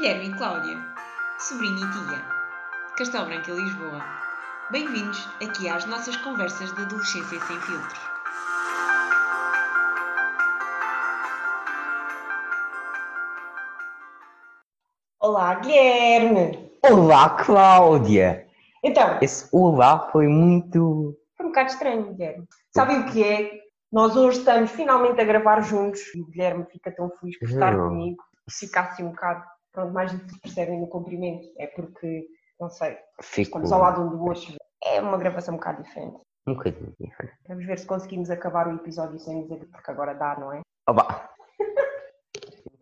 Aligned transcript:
Guilherme 0.00 0.28
e 0.30 0.34
Cláudia, 0.34 0.78
sobrinha 1.38 1.84
e 1.84 1.90
tia, 1.92 2.24
Castelo 2.96 3.26
Branco 3.26 3.50
e 3.50 3.52
Lisboa. 3.52 4.02
Bem-vindos 4.70 5.28
aqui 5.44 5.68
às 5.68 5.84
nossas 5.84 6.16
conversas 6.16 6.72
de 6.74 6.80
adolescência 6.80 7.38
sem 7.38 7.60
filtros. 7.60 8.00
Olá, 15.20 15.54
Guilherme! 15.56 16.70
Olá, 16.82 17.30
Cláudia! 17.30 18.46
Então, 18.82 19.18
Esse 19.20 19.48
olá 19.52 20.08
foi 20.10 20.26
muito. 20.26 21.16
foi 21.36 21.46
um 21.46 21.48
bocado 21.50 21.70
estranho, 21.70 22.14
Guilherme. 22.14 22.46
Sabem 22.74 23.00
o 23.00 23.06
que 23.12 23.22
é? 23.22 23.60
Nós 23.92 24.16
hoje 24.16 24.38
estamos 24.38 24.70
finalmente 24.70 25.20
a 25.20 25.24
gravar 25.24 25.60
juntos 25.60 26.00
e 26.14 26.20
o 26.22 26.26
Guilherme 26.26 26.64
fica 26.70 26.90
tão 26.94 27.10
feliz 27.18 27.38
por 27.38 27.48
estar 27.48 27.74
Hum. 27.78 27.88
comigo. 27.88 28.22
Fica 28.50 28.80
assim 28.80 29.04
um 29.04 29.10
bocado, 29.10 29.44
pronto, 29.72 29.92
mais 29.92 30.12
do 30.12 30.24
que 30.26 30.40
percebem 30.40 30.80
no 30.80 30.86
comprimento. 30.88 31.46
É 31.58 31.66
porque, 31.68 32.26
não 32.60 32.70
sei, 32.70 32.96
Fico 33.22 33.48
estamos 33.48 33.72
ao 33.72 33.80
lado 33.80 34.02
um 34.02 34.08
do 34.10 34.24
outro. 34.24 34.54
É 34.84 35.00
uma 35.00 35.18
gravação 35.18 35.54
um 35.54 35.56
bocado 35.58 35.82
diferente. 35.82 36.16
um 36.46 36.54
bocadinho 36.54 36.94
diferente. 36.98 37.36
Vamos 37.48 37.66
ver 37.66 37.78
se 37.78 37.86
conseguimos 37.86 38.30
acabar 38.30 38.66
o 38.68 38.76
episódio 38.76 39.18
sem 39.18 39.42
dizer, 39.42 39.66
porque 39.70 39.90
agora 39.90 40.14
dá, 40.14 40.36
não 40.38 40.52
é? 40.52 40.60
Oba! 40.88 41.28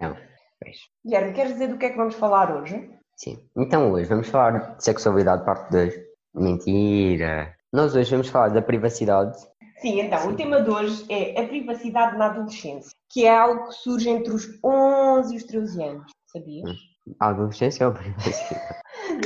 Então, 0.00 0.16
pois, 0.60 0.76
Guilherme, 1.04 1.32
queres 1.32 1.52
dizer 1.54 1.68
do 1.68 1.76
que 1.78 1.86
é 1.86 1.90
que 1.90 1.96
vamos 1.96 2.14
falar 2.14 2.54
hoje? 2.54 2.88
sim. 3.16 3.48
Então 3.56 3.90
hoje 3.90 4.08
vamos 4.08 4.28
falar 4.28 4.76
de 4.76 4.84
sexualidade 4.84 5.44
parte 5.44 5.70
2. 5.72 5.94
Mentira! 6.34 7.52
Nós 7.72 7.96
hoje 7.96 8.10
vamos 8.10 8.28
falar 8.28 8.50
da 8.50 8.62
privacidade. 8.62 9.36
Sim, 9.80 10.00
então, 10.00 10.18
Sim. 10.20 10.28
o 10.28 10.36
tema 10.36 10.60
de 10.62 10.70
hoje 10.70 11.04
é 11.12 11.40
a 11.40 11.46
privacidade 11.48 12.16
na 12.16 12.26
adolescência, 12.26 12.90
que 13.10 13.24
é 13.26 13.36
algo 13.36 13.68
que 13.68 13.74
surge 13.74 14.08
entre 14.08 14.32
os 14.32 14.46
11 14.64 15.34
e 15.34 15.36
os 15.36 15.44
13 15.44 15.82
anos, 15.82 16.12
sabias? 16.30 16.78
A 17.20 17.28
adolescência 17.28 17.86
ou 17.88 17.92
a 17.92 17.96
privacidade? 17.96 18.78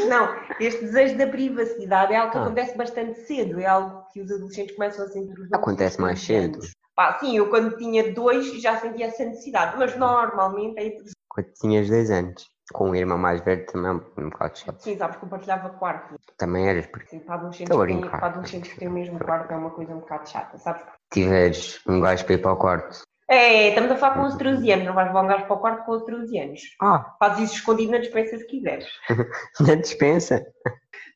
Não, 0.08 0.28
este 0.60 0.82
desejo 0.82 1.18
da 1.18 1.26
privacidade 1.26 2.12
é 2.12 2.16
algo 2.16 2.32
que 2.32 2.38
Ah. 2.38 2.42
acontece 2.42 2.76
bastante 2.76 3.18
cedo, 3.26 3.58
é 3.60 3.66
algo 3.66 4.04
que 4.12 4.20
os 4.20 4.30
adolescentes 4.30 4.74
começam 4.76 5.04
a 5.04 5.08
sentir 5.08 5.32
os 5.32 5.40
11 5.46 5.54
Acontece 5.54 6.00
mais 6.00 6.24
13 6.24 6.52
cedo. 6.52 6.60
Pá, 6.94 7.18
sim, 7.18 7.36
eu 7.36 7.48
quando 7.48 7.76
tinha 7.76 8.12
dois 8.12 8.60
já 8.60 8.78
sentia 8.78 9.06
essa 9.06 9.24
necessidade, 9.24 9.76
mas 9.78 9.96
normalmente 9.96 10.78
é 10.78 10.86
entre 10.86 11.10
Quando 11.28 11.52
tinhas 11.54 11.88
2 11.88 12.10
anos. 12.10 12.50
Com 12.72 12.90
um 12.90 12.94
irmão 12.94 13.18
mais 13.18 13.40
velho 13.42 13.66
também 13.66 13.90
é 13.90 14.20
um 14.20 14.30
bocado 14.30 14.58
chato. 14.58 14.78
Sim, 14.80 14.96
sabes 14.96 15.16
que 15.16 15.24
eu 15.24 15.28
partilhava 15.28 15.70
quarto. 15.70 16.14
Também 16.38 16.68
eras, 16.68 16.86
porque 16.86 17.06
Sim, 17.08 17.18
para 17.20 17.34
adolescentes, 17.34 17.76
brincar. 17.76 18.18
para 18.20 18.28
adolescentes 18.28 18.72
que 18.72 18.78
têm 18.78 18.88
o 18.88 18.92
mesmo 18.92 19.18
quarto 19.18 19.50
é 19.52 19.56
uma 19.56 19.70
coisa 19.70 19.94
um 19.94 20.00
bocado 20.00 20.28
chata, 20.28 20.56
sabes? 20.58 20.82
tiveres 21.12 21.80
um 21.86 22.00
gajo 22.00 22.24
para 22.24 22.34
ir 22.34 22.38
para 22.38 22.52
o 22.52 22.56
quarto. 22.56 23.02
É, 23.32 23.68
estamos 23.70 23.90
a 23.90 23.96
falar 23.96 24.14
com 24.16 24.26
os 24.26 24.36
13 24.36 24.72
anos, 24.72 24.84
não 24.84 24.92
vais 24.92 25.08
levar 25.08 25.24
um 25.24 25.26
gajo 25.26 25.46
para 25.46 25.56
o 25.56 25.58
quarto 25.58 25.86
com 25.86 25.92
os 25.92 26.02
13 26.04 26.38
anos. 26.38 26.60
Ah, 26.82 27.16
Faz 27.18 27.38
isso 27.38 27.54
escondido 27.54 27.92
na 27.92 27.96
despensa 27.96 28.36
se 28.36 28.46
quiseres. 28.46 28.86
na 29.66 29.74
dispensa. 29.74 30.46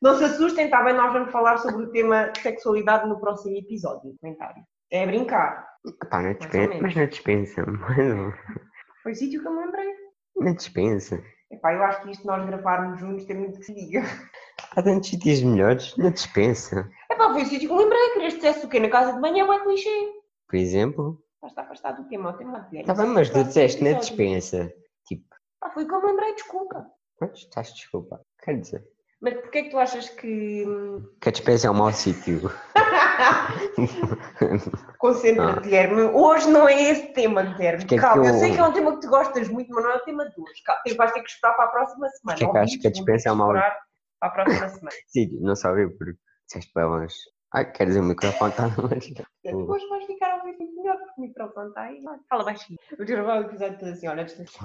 Não 0.01 0.17
se 0.17 0.23
assustem, 0.23 0.65
está 0.65 0.81
bem, 0.81 0.95
nós 0.95 1.13
vamos 1.13 1.31
falar 1.31 1.59
sobre 1.59 1.83
o 1.83 1.91
tema 1.91 2.31
sexualidade 2.41 3.07
no 3.07 3.19
próximo 3.19 3.55
episódio. 3.55 4.15
Comentário. 4.19 4.63
É 4.89 5.05
brincar. 5.05 5.67
Pá, 6.09 6.23
na 6.23 6.33
dispensa. 6.33 6.79
Mas 6.81 6.95
na 6.95 7.05
dispensa, 7.05 7.61
mano. 7.69 8.33
Foi 9.03 9.11
o 9.11 9.15
sítio 9.15 9.39
que 9.39 9.47
eu 9.47 9.53
me 9.53 9.65
lembrei. 9.65 9.93
Na 10.37 10.53
dispensa. 10.53 11.23
Epá, 11.51 11.71
eu 11.75 11.83
acho 11.83 12.01
que 12.01 12.09
isto 12.09 12.25
nós 12.25 12.43
gravarmos 12.47 12.99
juntos 12.99 13.25
tem 13.25 13.37
muito 13.37 13.59
que 13.59 13.65
se 13.65 13.75
diga. 13.75 14.01
Há 14.75 14.81
tantos 14.81 15.07
sítios 15.07 15.43
melhores 15.43 15.95
na 15.97 16.09
dispensa. 16.09 16.89
Epá, 17.11 17.31
foi 17.31 17.43
o 17.43 17.45
sítio 17.45 17.67
que 17.67 17.73
eu 17.75 17.77
me 17.77 17.83
lembrei. 17.83 18.09
Querias 18.13 18.33
que 18.33 18.39
dissesse 18.39 18.65
o 18.65 18.69
quê? 18.69 18.79
Na 18.79 18.89
casa 18.89 19.13
de 19.13 19.21
banho 19.21 19.43
é 19.43 19.45
bué 19.45 19.59
clichê. 19.59 20.13
Por 20.49 20.55
exemplo. 20.55 21.26
Mas 21.47 21.53
está 21.53 21.61
afastado 21.61 22.03
do 22.03 22.09
tema, 22.09 22.31
o 22.31 22.33
tema 22.33 22.59
de 22.69 22.83
Tá 22.83 22.93
bem, 22.93 23.05
mas 23.07 23.29
tu 23.29 23.41
disseste 23.41 23.81
na 23.81 23.93
dispensa. 23.93 24.69
Tipo, 25.07 25.23
Pá, 25.61 25.69
foi 25.69 25.85
que 25.87 25.93
eu 25.93 26.01
me 26.01 26.07
lembrei, 26.07 26.33
desculpa. 26.35 26.85
mas 27.21 27.37
estás 27.37 27.73
desculpa. 27.73 28.19
Quer 28.43 28.59
dizer. 28.59 28.83
Mas 29.21 29.35
porquê 29.35 29.59
é 29.59 29.63
que 29.63 29.69
tu 29.69 29.79
achas 29.79 30.09
que... 30.09 30.65
hum, 30.67 31.01
Que 31.21 31.29
a 31.29 31.31
dispensa 31.31 31.67
é 31.67 31.71
um 31.71 31.75
mau 31.75 31.89
sítio. 31.93 32.51
Concentra-te, 34.99 35.57
Ah. 35.57 35.61
Guilherme. 35.61 36.01
Hoje 36.01 36.49
não 36.49 36.67
é 36.67 36.81
esse 36.91 37.13
tema, 37.13 37.43
Guilherme. 37.43 37.79
Porque 37.79 37.95
é 37.95 37.99
Calma, 37.99 38.25
eu... 38.25 38.33
eu- 38.33 38.39
sei 38.39 38.51
que 38.51 38.59
é 38.59 38.63
um 38.63 38.73
tema 38.73 38.95
que 38.95 39.01
tu 39.01 39.07
gostas 39.09 39.47
muito, 39.47 39.73
mas 39.73 39.83
não 39.85 39.91
é 39.91 39.95
o 39.95 39.99
tema 40.03 40.29
de 40.29 40.35
hoje. 40.41 40.61
Calma, 40.65 40.81
vais 40.97 41.11
ter 41.13 41.21
que 41.23 41.29
esperar 41.29 41.53
para 41.55 41.65
a 41.65 41.69
próxima 41.69 42.09
semana. 42.09 42.37
Porque 42.39 42.45
é 42.45 42.51
que 42.51 42.57
achas 42.57 42.81
que 42.81 42.87
a 42.87 42.91
dispensa 42.91 43.29
é 43.29 43.31
uma- 43.31 43.45
esperar 43.47 43.77
Para 44.19 44.27
a 44.27 44.31
próxima 44.31 44.69
semana. 44.69 44.91
Sítio, 45.07 45.39
não 45.41 45.55
só 45.55 45.69
eu, 45.77 45.95
porque 45.97 46.17
disseste 46.45 46.73
para 46.73 46.87
longe. 46.87 47.15
Ai, 47.53 47.71
quer 47.71 47.87
dizer, 47.87 48.01
o 48.01 48.03
microfone 48.03 48.51
está 48.51 48.65
longe. 48.77 49.13
Depois 49.43 49.89
vais 49.89 50.05
ficar 50.05 50.31
a 50.31 50.35
ouvir 50.37 50.57
melhor, 50.57 50.97
porque 50.97 51.13
o 51.17 51.21
microfone 51.21 51.69
está 51.69 51.81
aí. 51.83 52.01
Vai, 52.01 52.19
Fala 52.29 52.43
baixinho. 52.43 52.77
Vou 52.97 53.05
gravar 53.07 53.37
o 53.39 53.45
episódio 53.45 53.79
todo 53.79 53.89
assim, 53.91 54.07
olha, 54.07 54.25
distância. 54.25 54.59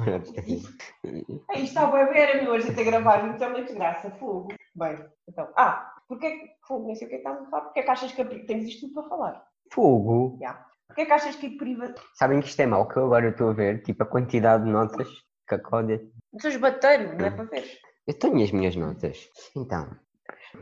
Aí 1.50 1.64
está 1.64 1.86
a 1.86 2.06
ver, 2.06 2.42
meu, 2.42 2.54
a 2.54 2.58
gente 2.60 2.80
a 2.80 2.84
gravar, 2.84 3.24
então 3.28 3.48
é 3.48 3.50
uma 3.50 3.62
desgraça, 3.64 4.10
fogo. 4.12 4.48
Bem, 4.74 4.98
então, 5.28 5.48
ah, 5.56 5.94
porque 6.08 6.26
é 6.26 6.30
que, 6.30 6.50
fogo, 6.66 6.86
nem 6.86 6.96
sei 6.96 7.06
o 7.06 7.10
que 7.10 7.16
é 7.16 7.18
que 7.20 7.28
estás 7.28 7.46
a 7.46 7.50
falar, 7.50 7.62
porque 7.64 7.80
é 7.80 7.82
que 7.82 7.90
achas 7.90 8.12
que 8.12 8.24
pri- 8.24 8.46
temos 8.46 8.64
isto 8.64 8.88
tudo 8.88 8.94
para 8.94 9.08
falar? 9.08 9.44
Fogo. 9.72 10.38
Já. 10.40 10.66
Porque 10.88 11.02
é 11.02 11.06
que 11.06 11.12
achas 11.12 11.36
que 11.36 11.46
a 11.46 11.56
priva... 11.56 11.94
Sabem 12.14 12.40
que 12.40 12.48
isto 12.48 12.60
é 12.60 12.66
mau, 12.66 12.86
que 12.88 12.96
eu 12.98 13.06
agora 13.06 13.28
estou 13.28 13.50
a 13.50 13.52
ver, 13.54 13.82
tipo, 13.82 14.02
a 14.02 14.06
quantidade 14.06 14.64
de 14.64 14.70
notas 14.70 15.08
que 15.48 15.54
a 15.54 15.58
Cláudia... 15.58 16.02
Vocês 16.32 16.56
bateram, 16.56 17.16
não 17.16 17.26
é 17.26 17.30
para 17.30 17.44
ver. 17.44 17.78
Eu 18.06 18.18
tenho 18.18 18.42
as 18.42 18.50
minhas 18.50 18.74
notas. 18.76 19.30
Então, 19.56 19.88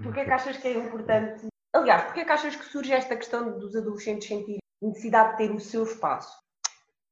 Porque 0.02 0.20
é 0.20 0.24
que 0.24 0.30
achas 0.30 0.56
que 0.58 0.68
é 0.68 0.74
importante... 0.78 1.46
Aliás, 1.80 2.04
porque 2.04 2.20
é 2.20 2.24
que 2.24 2.32
achas 2.32 2.56
que 2.56 2.64
surge 2.64 2.92
esta 2.92 3.16
questão 3.16 3.58
dos 3.58 3.74
adolescentes 3.74 4.28
sentirem 4.28 4.60
necessidade 4.82 5.32
de 5.32 5.36
ter 5.38 5.50
o 5.50 5.60
seu 5.60 5.84
espaço? 5.84 6.40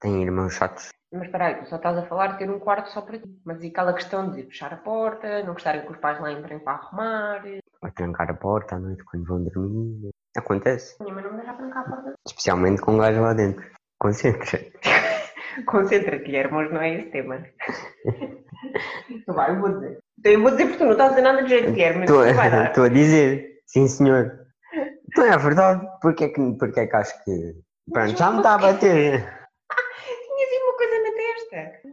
tenho 0.00 0.22
irmãos 0.22 0.54
chatos. 0.54 0.88
Mas 1.12 1.24
espera 1.24 1.46
aí, 1.46 1.54
tu 1.56 1.68
só 1.68 1.76
estás 1.76 1.96
a 1.96 2.06
falar 2.06 2.28
de 2.28 2.38
ter 2.38 2.50
um 2.50 2.58
quarto 2.58 2.90
só 2.90 3.00
para 3.00 3.18
ti. 3.18 3.24
Mas 3.44 3.62
e 3.62 3.68
aquela 3.68 3.94
questão 3.94 4.30
de 4.30 4.42
fechar 4.44 4.72
a 4.72 4.76
porta, 4.76 5.42
não 5.42 5.54
gostarem 5.54 5.80
que 5.82 5.90
os 5.90 5.98
pais 5.98 6.20
lá 6.20 6.30
entrem 6.30 6.58
para 6.58 6.74
arrumar... 6.74 7.42
Ou 7.82 7.90
trancar 7.92 8.30
a 8.30 8.34
porta 8.34 8.76
à 8.76 8.78
noite 8.78 9.02
quando 9.04 9.24
vão 9.24 9.42
dormir. 9.44 10.10
Acontece. 10.36 10.96
Minha 11.00 11.14
mãe 11.14 11.24
não 11.24 11.30
me 11.30 11.38
deixa 11.38 11.54
trancar 11.54 11.82
a 11.84 11.88
porta. 11.88 12.14
Especialmente 12.26 12.80
com 12.80 12.92
um 12.92 12.98
gajo 12.98 13.22
lá 13.22 13.32
dentro. 13.32 13.64
Concentra. 13.98 14.60
Concentra-te, 15.66 16.22
Guilherme, 16.24 16.58
hoje 16.58 16.72
não 16.72 16.80
é 16.82 16.94
esse 16.94 17.10
tema. 17.10 17.42
Então 19.08 19.34
vai, 19.34 19.50
eu 19.50 19.60
vou 19.60 19.70
dizer. 19.70 19.98
Eu 20.24 20.42
vou 20.42 20.50
dizer 20.50 20.64
porque 20.64 20.78
tu 20.78 20.84
não 20.84 20.92
estás 20.92 21.10
a 21.10 21.14
dizer 21.14 21.22
nada 21.22 21.42
de 21.42 21.48
jeito, 21.48 21.72
Guilherme. 21.72 22.06
tu 22.06 22.22
estou 22.22 22.84
a 22.84 22.88
dizer. 22.88 23.62
Sim, 23.66 23.88
senhor. 23.88 24.47
Então 25.18 25.32
é 25.32 25.36
verdade. 25.36 25.84
Porquê 26.00 26.24
é 26.24 26.28
que, 26.28 26.52
porquê 26.52 26.80
é 26.80 26.86
que 26.86 26.94
acho 26.96 27.24
que. 27.24 27.56
Pronto, 27.92 28.16
já 28.16 28.30
me 28.30 28.36
está 28.36 28.54
a 28.54 28.58
bater. 28.58 29.20
Tinhas 30.24 30.50
aí 30.52 30.60
uma 30.62 30.76
coisa 30.76 31.02
na 31.02 31.12
testa. 31.12 31.88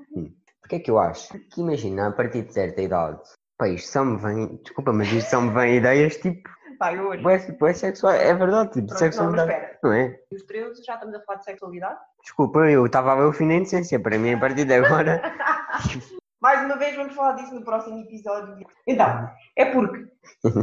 Porquê 0.62 0.75
é 0.75 0.80
que 0.80 0.91
eu 0.91 1.00
acho? 1.00 1.40
Que 1.50 1.62
imagina, 1.62 2.08
a 2.08 2.12
partir 2.12 2.44
de 2.44 2.53
certa 2.53 2.81
idade, 2.84 3.19
pá, 3.58 3.68
isto 3.68 3.91
só 3.91 4.06
me 4.06 4.18
vem. 4.18 4.58
Desculpa, 4.58 4.94
mas 4.94 5.12
isto 5.12 5.28
só 5.28 5.41
me 5.41 5.52
vem 5.53 5.78
ideias 5.78 6.18
tipo. 6.18 6.47
Vai, 6.78 7.00
hoje. 7.00 7.24
Bué 7.58 7.74
sexual. 7.74 8.13
É 8.13 8.34
verdade, 8.36 8.74
tipo, 8.74 8.88
Pronto, 8.88 8.91
não, 8.91 8.97
sexualidade. 8.97 9.52
espera. 9.52 9.80
Não 9.81 9.94
é? 9.94 10.19
Os 10.31 10.44
13 10.44 10.84
já 10.84 10.94
estamos 10.94 11.16
a 11.16 11.22
falar 11.22 11.40
de 11.40 11.46
sexualidade? 11.46 12.00
Desculpa, 12.22 12.59
eu 12.69 12.86
estava 12.86 13.13
a 13.13 13.16
ver 13.16 13.24
o 13.24 13.34
fim 13.34 13.47
da 13.47 13.53
inocência. 13.56 14.00
Para 14.00 14.19
mim, 14.19 14.34
a 14.34 14.40
partir 14.40 14.66
de 14.66 14.74
agora. 14.75 15.19
Mais 16.45 16.63
uma 16.63 16.78
vez 16.78 16.95
vamos 16.95 17.16
falar 17.16 17.31
disso 17.31 17.56
no 17.56 17.63
próximo 17.63 17.97
episódio. 18.01 18.67
Então, 18.85 19.31
é 19.56 19.66
porque, 19.66 20.06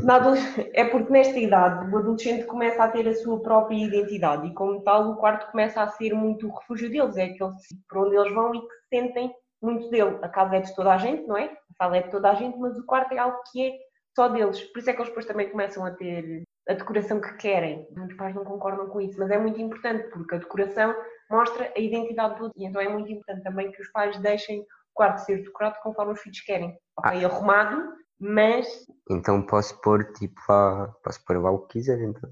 na 0.05 0.15
adolesc- 0.15 0.71
é 0.75 0.85
porque 0.85 1.13
nesta 1.13 1.37
idade 1.41 1.93
o 1.93 1.99
adolescente 1.99 2.47
começa 2.47 2.85
a 2.85 2.89
ter 2.89 3.09
a 3.09 3.15
sua 3.17 3.43
própria 3.43 3.75
identidade 3.85 4.47
e 4.47 4.55
como 4.55 4.81
tal 4.85 5.11
o 5.11 5.17
quarto 5.17 5.51
começa 5.51 5.83
a 5.83 5.89
ser 5.89 6.15
muito 6.15 6.47
o 6.47 6.55
refúgio 6.57 6.89
deles, 6.89 7.17
é 7.17 7.25
aquele 7.25 7.53
sítio 7.55 7.85
para 7.89 8.01
onde 8.01 8.15
eles 8.15 8.33
vão 8.33 8.55
e 8.55 8.61
que 8.61 8.75
se 8.75 8.89
sentem 8.91 9.35
muito 9.61 9.91
dele. 9.91 10.21
A 10.23 10.29
casa 10.29 10.55
é 10.55 10.61
de 10.61 10.73
toda 10.73 10.93
a 10.95 10.99
gente, 10.99 11.27
não 11.27 11.37
é? 11.37 11.47
A 11.47 11.75
sala 11.77 11.97
é 11.97 12.03
de 12.03 12.11
toda 12.13 12.31
a 12.31 12.35
gente, 12.37 12.57
mas 12.61 12.79
o 12.79 12.87
quarto 12.87 13.13
é 13.15 13.19
algo 13.19 13.39
que 13.51 13.67
é 13.67 13.73
só 14.15 14.29
deles. 14.29 14.61
Por 14.61 14.79
isso 14.79 14.89
é 14.89 14.93
que 14.93 15.01
eles 15.01 15.09
depois 15.09 15.27
também 15.27 15.51
começam 15.51 15.85
a 15.85 15.91
ter 15.91 16.45
a 16.69 16.75
decoração 16.75 17.21
que 17.21 17.37
querem. 17.39 17.89
Muitos 17.97 18.17
pais 18.17 18.37
não 18.37 18.45
concordam 18.45 18.87
com 18.87 19.01
isso, 19.01 19.19
mas 19.19 19.33
é 19.33 19.37
muito 19.37 19.61
importante 19.61 20.09
porque 20.13 20.37
a 20.37 20.39
decoração 20.39 20.95
mostra 21.29 21.73
a 21.77 21.81
identidade 21.81 22.39
do 22.39 22.53
e 22.55 22.67
então 22.67 22.81
é 22.81 22.89
muito 22.89 23.11
importante 23.11 23.43
também 23.43 23.73
que 23.73 23.83
os 23.83 23.91
pais 23.91 24.17
deixem 24.19 24.65
quarto 24.95 25.19
ser 25.19 25.43
decorado 25.43 25.77
conforme 25.83 26.13
os 26.13 26.21
filhos 26.21 26.41
querem. 26.41 26.77
Ok, 26.99 27.25
arrumado, 27.25 27.93
mas 28.21 28.67
Então 29.11 29.43
posso 29.47 29.81
pôr 29.81 30.05
tipo 30.13 30.41
lá. 30.49 30.89
Posso 31.03 31.25
pôr 31.25 31.41
lá 31.41 31.51
o 31.51 31.61
que 31.67 31.79
quiser, 31.79 32.01
então. 32.01 32.31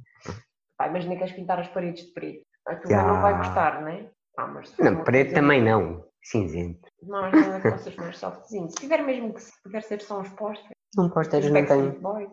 pá, 0.78 0.88
imagina 0.88 1.14
que 1.14 1.18
queres 1.20 1.34
pintar 1.34 1.58
as 1.60 1.68
paredes 1.68 2.04
de 2.06 2.12
preto. 2.12 2.42
A 2.68 2.76
tua 2.76 2.96
mãe 2.96 3.06
não 3.06 3.20
vai 3.22 3.36
gostar, 3.38 3.80
não 3.80 3.88
é? 3.88 4.10
Ah, 4.38 4.46
mas 4.46 4.76
Não, 4.78 5.02
preto 5.04 5.28
coisa- 5.28 5.34
também 5.40 5.62
não. 5.62 6.04
Cinzento. 6.22 6.86
Nós 7.02 7.32
não 7.32 7.54
é 7.54 7.60
que 7.60 7.70
vocês 7.70 7.96
mais 7.96 8.18
softzinhos. 8.18 8.72
Se 8.72 8.78
tiver 8.80 9.02
mesmo 9.02 9.32
que 9.32 9.40
se 9.42 9.52
puder 9.62 9.82
ser 9.82 10.02
só 10.02 10.20
uns 10.20 10.28
posters, 10.34 10.68
posteiros 11.14 11.46
os 11.48 11.52
não 11.54 11.66
tenho. 11.66 12.00
Boys. 12.00 12.30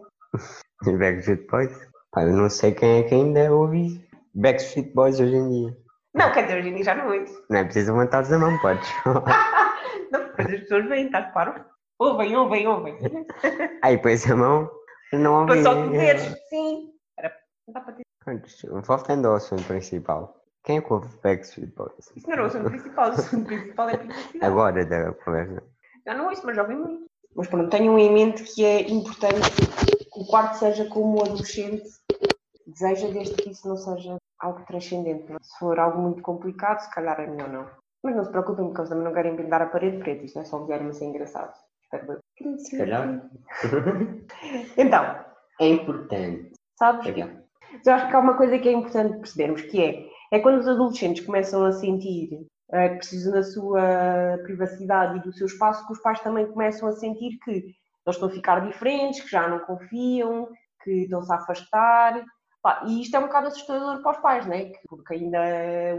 Os 0.86 1.00
Backstreet 1.00 1.48
Boys. 1.50 1.90
Pá, 2.12 2.24
eu 2.24 2.34
não 2.34 2.50
sei 2.50 2.74
quem 2.74 3.00
é 3.00 3.04
que 3.04 3.16
ainda 3.16 3.52
ouve 3.54 4.06
Backstreet 4.36 4.94
Boys 4.94 5.20
hoje 5.22 5.36
em 5.36 5.50
dia. 5.50 5.78
Não, 6.14 6.32
quer 6.34 6.44
dizer, 6.44 6.60
hoje 6.60 6.70
em 6.70 6.76
dia 6.76 6.84
já 6.84 6.96
não 6.96 7.06
muito. 7.08 7.32
Não 7.50 7.60
é 7.60 7.64
preciso 7.64 7.94
levantar 7.94 8.26
a 8.32 8.38
mão, 8.40 8.58
podes. 8.60 8.90
Não, 10.12 10.24
depois 10.26 10.54
as 10.54 10.60
pessoas 10.62 10.86
veem, 10.88 11.06
estás 11.06 11.32
claro? 11.32 11.66
Ouvem, 12.00 12.36
ouvem, 12.36 12.68
ouvem. 12.68 12.98
Aí 13.82 13.98
pões 13.98 14.30
a 14.30 14.36
mão, 14.36 14.70
não 15.14 15.42
ouvi. 15.42 15.48
Para 15.48 15.64
só 15.64 15.76
tu 15.76 15.90
veres, 15.90 16.24
sim. 16.50 16.92
Era, 17.18 17.34
não 17.68 17.74
dá 17.74 17.82
para 17.82 17.94
ter. 17.94 18.06
Voltando 18.84 19.28
ao 19.28 19.36
assunto 19.36 19.64
principal. 19.64 20.38
Quem 20.64 20.78
é 20.78 20.82
que 20.82 20.92
ouve 20.92 21.08
Backstreet 21.24 21.74
Boys? 21.76 22.12
Isso 22.16 22.28
não 22.28 22.34
era 22.34 22.44
o 22.44 22.46
assunto 22.48 22.70
principal, 22.70 23.10
o 23.10 23.14
assunto 23.14 23.46
principal 23.46 23.90
é 23.90 23.96
a 23.96 23.98
privacidade. 23.98 24.46
Agora 24.46 24.86
da 24.86 25.14
conversa. 25.14 25.64
Já 26.06 26.14
não 26.14 26.28
ouço, 26.28 26.46
mas 26.46 26.56
já 26.56 26.62
ouvi 26.64 26.76
muito. 26.76 27.06
Mas 27.36 27.48
pronto, 27.48 27.70
tenham 27.70 27.98
em 27.98 28.12
mente 28.12 28.44
que 28.44 28.66
é 28.66 28.82
importante 28.90 29.50
que 30.12 30.20
o 30.20 30.26
quarto 30.26 30.56
seja 30.56 30.86
como 30.90 31.20
o 31.20 31.22
adolescente 31.22 31.88
deseja, 32.66 33.08
desde 33.08 33.36
que 33.36 33.50
isso 33.50 33.68
não 33.68 33.78
seja 33.78 34.18
algo 34.40 34.66
transcendente. 34.66 35.30
Não? 35.30 35.38
é? 35.38 35.40
Se 35.42 35.58
for 35.58 35.80
algo 35.80 36.02
muito 36.02 36.22
complicado, 36.22 36.80
se 36.80 36.92
calhar 36.92 37.20
é 37.20 37.28
melhor 37.28 37.50
não. 37.50 37.70
Mas 38.04 38.16
não 38.16 38.24
se 38.24 38.32
preocupem, 38.32 38.66
porque 38.66 38.82
eles 38.82 38.90
também 38.90 39.04
não 39.06 39.14
querem 39.14 39.36
pintar 39.36 39.62
a 39.62 39.68
parede 39.68 39.98
preta. 39.98 40.24
Isto 40.24 40.36
não 40.36 40.44
é 40.44 40.46
só 40.46 40.66
vieram 40.66 40.88
a 40.88 40.94
ser 40.94 41.06
engraçado. 41.06 41.54
Espero 41.84 42.14
eu. 42.14 42.60
Se 42.60 42.78
calhar. 42.78 43.30
Então, 44.78 45.26
É 45.60 45.68
importante. 45.68 46.54
sabes? 46.78 47.08
É. 47.08 47.26
Mas 47.74 47.86
eu 47.86 47.94
acho 47.94 48.08
que 48.08 48.16
há 48.16 48.20
uma 48.20 48.38
coisa 48.38 48.58
que 48.60 48.70
é 48.70 48.72
importante 48.72 49.18
percebermos, 49.18 49.62
que 49.64 49.84
é, 49.84 50.06
é 50.32 50.40
quando 50.40 50.60
os 50.60 50.68
adolescentes 50.68 51.26
começam 51.26 51.66
a 51.66 51.72
sentir 51.72 52.30
eh, 52.72 52.90
que 52.90 52.98
precisam 52.98 53.34
da 53.34 53.44
sua 53.44 54.38
privacidade 54.44 55.18
e 55.18 55.22
do 55.22 55.34
seu 55.34 55.48
espaço, 55.48 55.86
que 55.86 55.94
os 55.94 56.02
pais 56.02 56.20
também 56.22 56.46
começam 56.48 56.88
a 56.88 56.94
sentir 56.94 57.38
que 57.44 57.52
eles 57.52 57.76
estão 58.16 58.30
a 58.30 58.32
ficar 58.32 58.60
diferentes, 58.66 59.22
que 59.22 59.30
já 59.30 59.48
não 59.48 59.60
confiam, 59.60 60.50
que 60.84 60.92
estão-se 61.04 61.32
a 61.32 61.36
afastar. 61.36 62.24
Pá, 62.62 62.84
e 62.86 63.02
isto 63.02 63.16
é 63.16 63.20
um 63.20 63.24
bocado 63.28 63.48
assustador 63.48 64.02
para 64.02 64.12
os 64.12 64.18
pais, 64.18 64.46
né? 64.46 64.72
porque 64.90 65.14
ainda 65.14 65.40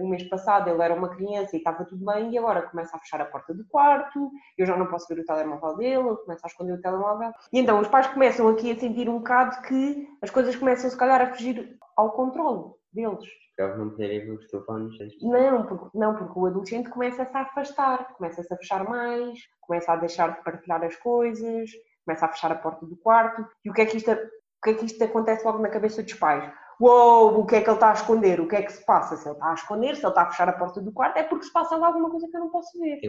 o 0.00 0.08
mês 0.08 0.22
passado 0.28 0.68
ele 0.68 0.82
era 0.82 0.94
uma 0.94 1.08
criança 1.08 1.54
e 1.54 1.58
estava 1.58 1.84
tudo 1.84 2.04
bem, 2.04 2.32
e 2.32 2.38
agora 2.38 2.62
começa 2.62 2.96
a 2.96 3.00
fechar 3.00 3.20
a 3.20 3.26
porta 3.26 3.54
do 3.54 3.64
quarto, 3.68 4.30
eu 4.56 4.66
já 4.66 4.76
não 4.76 4.86
posso 4.86 5.06
ver 5.08 5.20
o 5.20 5.24
telemóvel 5.24 5.76
dele, 5.76 6.08
ele 6.08 6.16
começa 6.16 6.46
a 6.46 6.48
esconder 6.48 6.72
o 6.72 6.80
telemóvel. 6.80 7.30
E 7.52 7.60
então 7.60 7.80
os 7.80 7.88
pais 7.88 8.06
começam 8.08 8.48
aqui 8.48 8.72
a 8.72 8.78
sentir 8.78 9.08
um 9.08 9.18
bocado 9.18 9.62
que 9.62 10.08
as 10.20 10.30
coisas 10.30 10.56
começam, 10.56 10.90
se 10.90 10.96
calhar, 10.96 11.20
a 11.20 11.32
fugir 11.32 11.78
ao 11.96 12.12
controle 12.12 12.72
deles. 12.92 13.24
Eles 13.58 13.76
não 13.76 13.90
ver 13.90 14.30
os 14.30 14.46
telefones. 14.46 14.96
Não, 15.20 15.66
porque, 15.66 15.98
não, 15.98 16.14
porque 16.14 16.38
o 16.38 16.46
adolescente 16.46 16.90
começa-se 16.90 17.36
a 17.36 17.40
afastar, 17.40 18.14
começa-se 18.14 18.52
a 18.52 18.56
fechar 18.56 18.84
mais, 18.88 19.38
começa 19.60 19.92
a 19.92 19.96
deixar 19.96 20.36
de 20.36 20.44
partilhar 20.44 20.82
as 20.84 20.94
coisas, 20.96 21.70
começa 22.04 22.26
a 22.26 22.28
fechar 22.28 22.52
a 22.52 22.56
porta 22.56 22.86
do 22.86 22.96
quarto. 22.96 23.44
E 23.64 23.70
o 23.70 23.72
que 23.72 23.82
é 23.82 23.86
que 23.86 23.96
isto, 23.96 24.10
o 24.58 24.60
que 24.62 24.70
é 24.70 24.74
que 24.74 24.86
isto 24.86 25.02
acontece 25.02 25.44
logo 25.44 25.58
na 25.58 25.68
cabeça 25.68 26.02
dos 26.02 26.14
pais? 26.14 26.52
Uou, 26.80 27.40
o 27.40 27.46
que 27.46 27.56
é 27.56 27.60
que 27.60 27.68
ele 27.68 27.74
está 27.74 27.90
a 27.90 27.94
esconder? 27.94 28.40
O 28.40 28.46
que 28.46 28.54
é 28.54 28.62
que 28.62 28.72
se 28.72 28.84
passa? 28.84 29.16
Se 29.16 29.26
ele 29.26 29.34
está 29.34 29.50
a 29.50 29.54
esconder, 29.54 29.96
se 29.96 30.02
ele 30.02 30.08
está 30.08 30.22
a 30.22 30.30
fechar 30.30 30.48
a 30.48 30.52
porta 30.52 30.80
do 30.80 30.92
quarto, 30.92 31.16
é 31.16 31.24
porque 31.24 31.44
se 31.44 31.52
passa 31.52 31.76
lá 31.76 31.88
alguma 31.88 32.08
coisa 32.08 32.28
que 32.28 32.36
eu 32.36 32.40
não 32.40 32.50
posso 32.50 32.78
ver. 32.78 33.00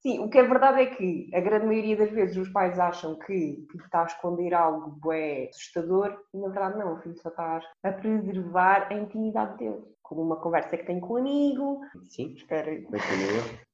Sim, 0.00 0.20
o 0.20 0.30
que 0.30 0.38
é 0.38 0.44
verdade 0.44 0.82
é 0.82 0.86
que 0.86 1.28
a 1.34 1.40
grande 1.40 1.66
maioria 1.66 1.96
das 1.96 2.10
vezes 2.10 2.36
os 2.36 2.48
pais 2.50 2.78
acham 2.78 3.18
que 3.18 3.66
está 3.82 4.02
a 4.02 4.06
esconder 4.06 4.54
algo 4.54 4.90
bué 5.00 5.48
assustador 5.48 6.16
e 6.32 6.38
na 6.38 6.48
verdade 6.48 6.78
não, 6.78 6.94
o 6.94 6.98
filho 6.98 7.18
só 7.20 7.28
está 7.28 7.60
a 7.82 7.92
preservar 7.92 8.86
a 8.90 8.94
intimidade 8.94 9.58
dele. 9.58 9.82
Como 10.02 10.22
uma 10.22 10.36
conversa 10.36 10.76
que 10.76 10.86
tem 10.86 11.00
com 11.00 11.14
o 11.14 11.16
amigo, 11.16 11.80
Sim. 12.08 12.32
espera 12.36 12.70
aí. 12.70 12.86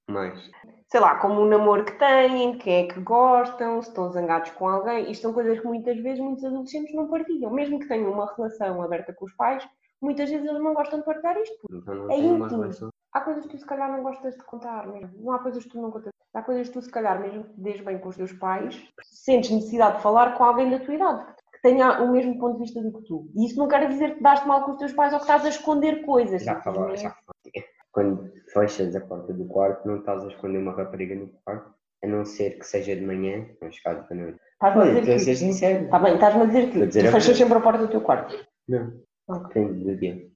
Mais. 0.08 0.50
sei 0.90 1.00
lá, 1.00 1.16
como 1.16 1.40
um 1.40 1.46
namoro 1.46 1.84
que 1.84 1.98
têm, 1.98 2.52
de 2.52 2.58
quem 2.58 2.84
é 2.84 2.92
que 2.92 3.00
gostam, 3.00 3.80
se 3.80 3.88
estão 3.88 4.10
zangados 4.12 4.50
com 4.50 4.68
alguém. 4.68 5.10
Isto 5.10 5.22
são 5.22 5.32
coisas 5.32 5.58
que 5.58 5.66
muitas 5.66 5.96
vezes 5.98 6.20
muitos 6.20 6.44
adolescentes 6.44 6.94
não 6.94 7.08
partilham. 7.08 7.50
Mesmo 7.50 7.78
que 7.78 7.88
tenham 7.88 8.12
uma 8.12 8.30
relação 8.34 8.82
aberta 8.82 9.12
com 9.14 9.24
os 9.24 9.32
pais, 9.34 9.66
muitas 10.00 10.28
vezes 10.28 10.46
eles 10.46 10.62
não 10.62 10.74
gostam 10.74 10.98
de 10.98 11.04
partilhar 11.06 11.36
isto. 11.38 11.56
Então 11.70 11.94
não 11.94 12.10
É 12.10 12.18
íntimo. 12.18 12.92
Há 13.12 13.20
coisas 13.20 13.44
que 13.44 13.50
tu 13.50 13.58
se 13.58 13.66
calhar 13.66 13.90
não 13.90 14.02
gostas 14.02 14.34
de 14.34 14.42
contar 14.44 14.86
mesmo. 14.86 15.10
Não 15.22 15.32
há 15.32 15.38
coisas 15.38 15.62
que 15.64 15.70
tu 15.70 15.80
não 15.80 15.90
contas. 15.90 16.12
Há 16.34 16.42
coisas 16.42 16.68
que 16.68 16.74
tu 16.74 16.82
se 16.82 16.90
calhar, 16.90 17.20
mesmo 17.20 17.44
que 17.44 17.52
te 17.54 17.60
dês 17.60 17.80
bem 17.82 17.98
com 17.98 18.08
os 18.08 18.16
teus 18.16 18.32
pais, 18.32 18.82
sentes 19.02 19.50
necessidade 19.50 19.96
de 19.96 20.02
falar 20.02 20.34
com 20.34 20.44
alguém 20.44 20.70
da 20.70 20.78
tua 20.78 20.94
idade, 20.94 21.26
que 21.52 21.60
tenha 21.60 22.02
o 22.02 22.10
mesmo 22.10 22.38
ponto 22.38 22.54
de 22.54 22.60
vista 22.60 22.82
do 22.82 22.90
que 22.90 23.06
tu. 23.06 23.30
E 23.34 23.46
isso 23.46 23.58
não 23.58 23.68
quer 23.68 23.86
dizer 23.86 24.14
que 24.14 24.22
daste 24.22 24.48
mal 24.48 24.64
com 24.64 24.72
os 24.72 24.78
teus 24.78 24.94
pais 24.94 25.12
ou 25.12 25.18
que 25.18 25.24
estás 25.24 25.44
a 25.44 25.50
esconder 25.50 26.06
coisas. 26.06 26.42
Já 26.42 26.58
falou, 26.62 26.96
simplesmente. 26.96 27.02
já 27.02 27.10
falou. 27.10 27.32
Quando 27.92 28.32
fechas 28.52 28.94
a 28.94 29.00
porta 29.00 29.32
do 29.32 29.44
quarto, 29.46 29.86
não 29.86 29.98
estás 29.98 30.22
a 30.24 30.28
esconder 30.28 30.58
uma 30.58 30.72
rapariga 30.72 31.14
no 31.14 31.28
quarto, 31.44 31.72
a 32.02 32.06
não 32.06 32.24
ser 32.24 32.58
que 32.58 32.66
seja 32.66 32.94
de 32.94 33.04
manhã, 33.04 33.46
não 33.60 33.70
chegado 33.70 34.08
da 34.08 34.14
noite. 34.14 34.38
Estás-me 34.54 34.82
a 34.82 34.86
estou 34.86 35.00
dizer 35.16 35.32
que. 35.32 35.36
sincero. 35.36 35.84
Está 35.84 35.98
bem, 35.98 36.14
estás-me 36.14 36.42
a 36.42 36.46
dizer 36.46 36.70
que 36.70 36.86
dizer 36.86 37.02
tu 37.02 37.08
a 37.08 37.12
fechas 37.12 37.36
sempre 37.36 37.58
a 37.58 37.60
porta 37.60 37.78
do 37.78 37.88
teu 37.88 38.00
quarto. 38.00 38.46
Não. 38.68 38.92
Ok. 39.28 39.64
Depende 39.64 39.84
do 39.84 39.96
dia. 39.96 40.32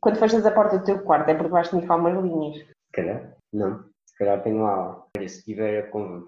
Quando 0.00 0.18
fechas 0.18 0.46
a 0.46 0.50
porta 0.50 0.78
do 0.78 0.84
teu 0.84 0.98
quarto 1.02 1.28
é 1.28 1.34
porque 1.34 1.50
vais 1.50 1.68
te 1.68 1.76
umas 1.76 2.24
linhas. 2.24 2.56
Se 2.56 2.92
calhar, 2.92 3.36
não. 3.52 3.84
Se 4.06 4.16
calhar 4.18 4.42
tenho 4.42 4.62
lá. 4.62 5.04
Olha, 5.16 5.28
se 5.28 5.44
tiver 5.44 5.90
com, 5.90 6.24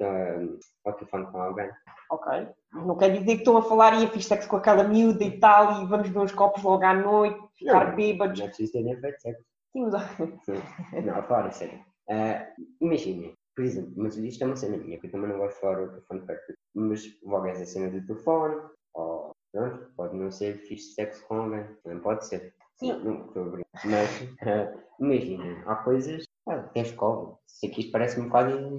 ao 0.85 0.93
telefone 0.95 1.27
com 1.27 1.41
alguém, 1.41 1.71
Ok. 2.13 2.47
Não 2.75 2.97
quer 2.97 3.11
dizer 3.11 3.25
que 3.25 3.33
estão 3.39 3.57
a 3.57 3.63
falar 3.63 3.95
e 3.99 4.05
a 4.05 4.09
fiz 4.09 4.27
sexo 4.27 4.47
com 4.49 4.57
aquela 4.57 4.85
miúda 4.85 5.25
e 5.25 5.39
tal, 5.41 5.83
e 5.83 5.87
vamos 5.87 6.09
beber 6.09 6.21
uns 6.21 6.33
copos 6.33 6.63
logo 6.63 6.85
à 6.85 6.93
noite, 6.93 7.41
ficar 7.55 7.89
Não. 7.89 7.97
bêbados. 7.97 8.39
não 8.39 8.47
é 8.47 8.49
preciso 8.49 8.73
terem 8.73 9.01
feito 9.01 9.21
sexo. 9.21 9.45
Sim, 9.73 9.91
mas- 9.91 11.05
Não, 11.05 11.15
a 11.19 11.23
falar 11.23 11.47
a 11.47 11.51
sério. 11.51 11.81
Ah, 12.11 12.47
Imagina, 12.81 13.33
por 13.57 13.65
exemplo, 13.65 13.93
mas 13.97 14.17
isto 14.17 14.43
é 14.43 14.47
uma 14.47 14.57
cena 14.57 14.77
minha, 14.77 14.99
que 14.99 15.07
eu 15.07 15.11
também 15.11 15.31
não 15.31 15.39
gosto 15.39 15.55
de 15.55 15.61
falar 15.61 15.83
o 15.83 15.89
telefone 15.89 16.27
perto. 16.27 16.55
Mas 16.75 17.03
logo 17.23 17.47
essa 17.47 17.65
cena 17.65 17.91
do 17.91 18.07
telefone, 18.07 18.57
ou 18.95 19.31
pronto, 19.53 19.91
pode 19.97 20.17
não 20.17 20.31
ser 20.31 20.59
fixe 20.67 20.95
sexo 20.95 21.27
com 21.27 21.35
alguém, 21.43 21.67
não 21.85 22.01
pode 22.01 22.27
ser. 22.27 22.55
Sim. 22.77 22.93
Não, 23.05 23.27
estou 23.27 23.43
a 23.45 23.49
brincar. 23.51 23.87
Mas 23.87 24.11
ah, 24.43 24.75
imagina, 25.01 25.63
há 25.67 25.77
coisas, 25.77 26.25
ah, 26.49 26.63
tem 26.75 26.83
escola. 26.83 27.39
Que 27.61 27.81
isto 27.81 27.93
parece 27.93 28.21
um 28.21 28.27
bocado 28.27 28.79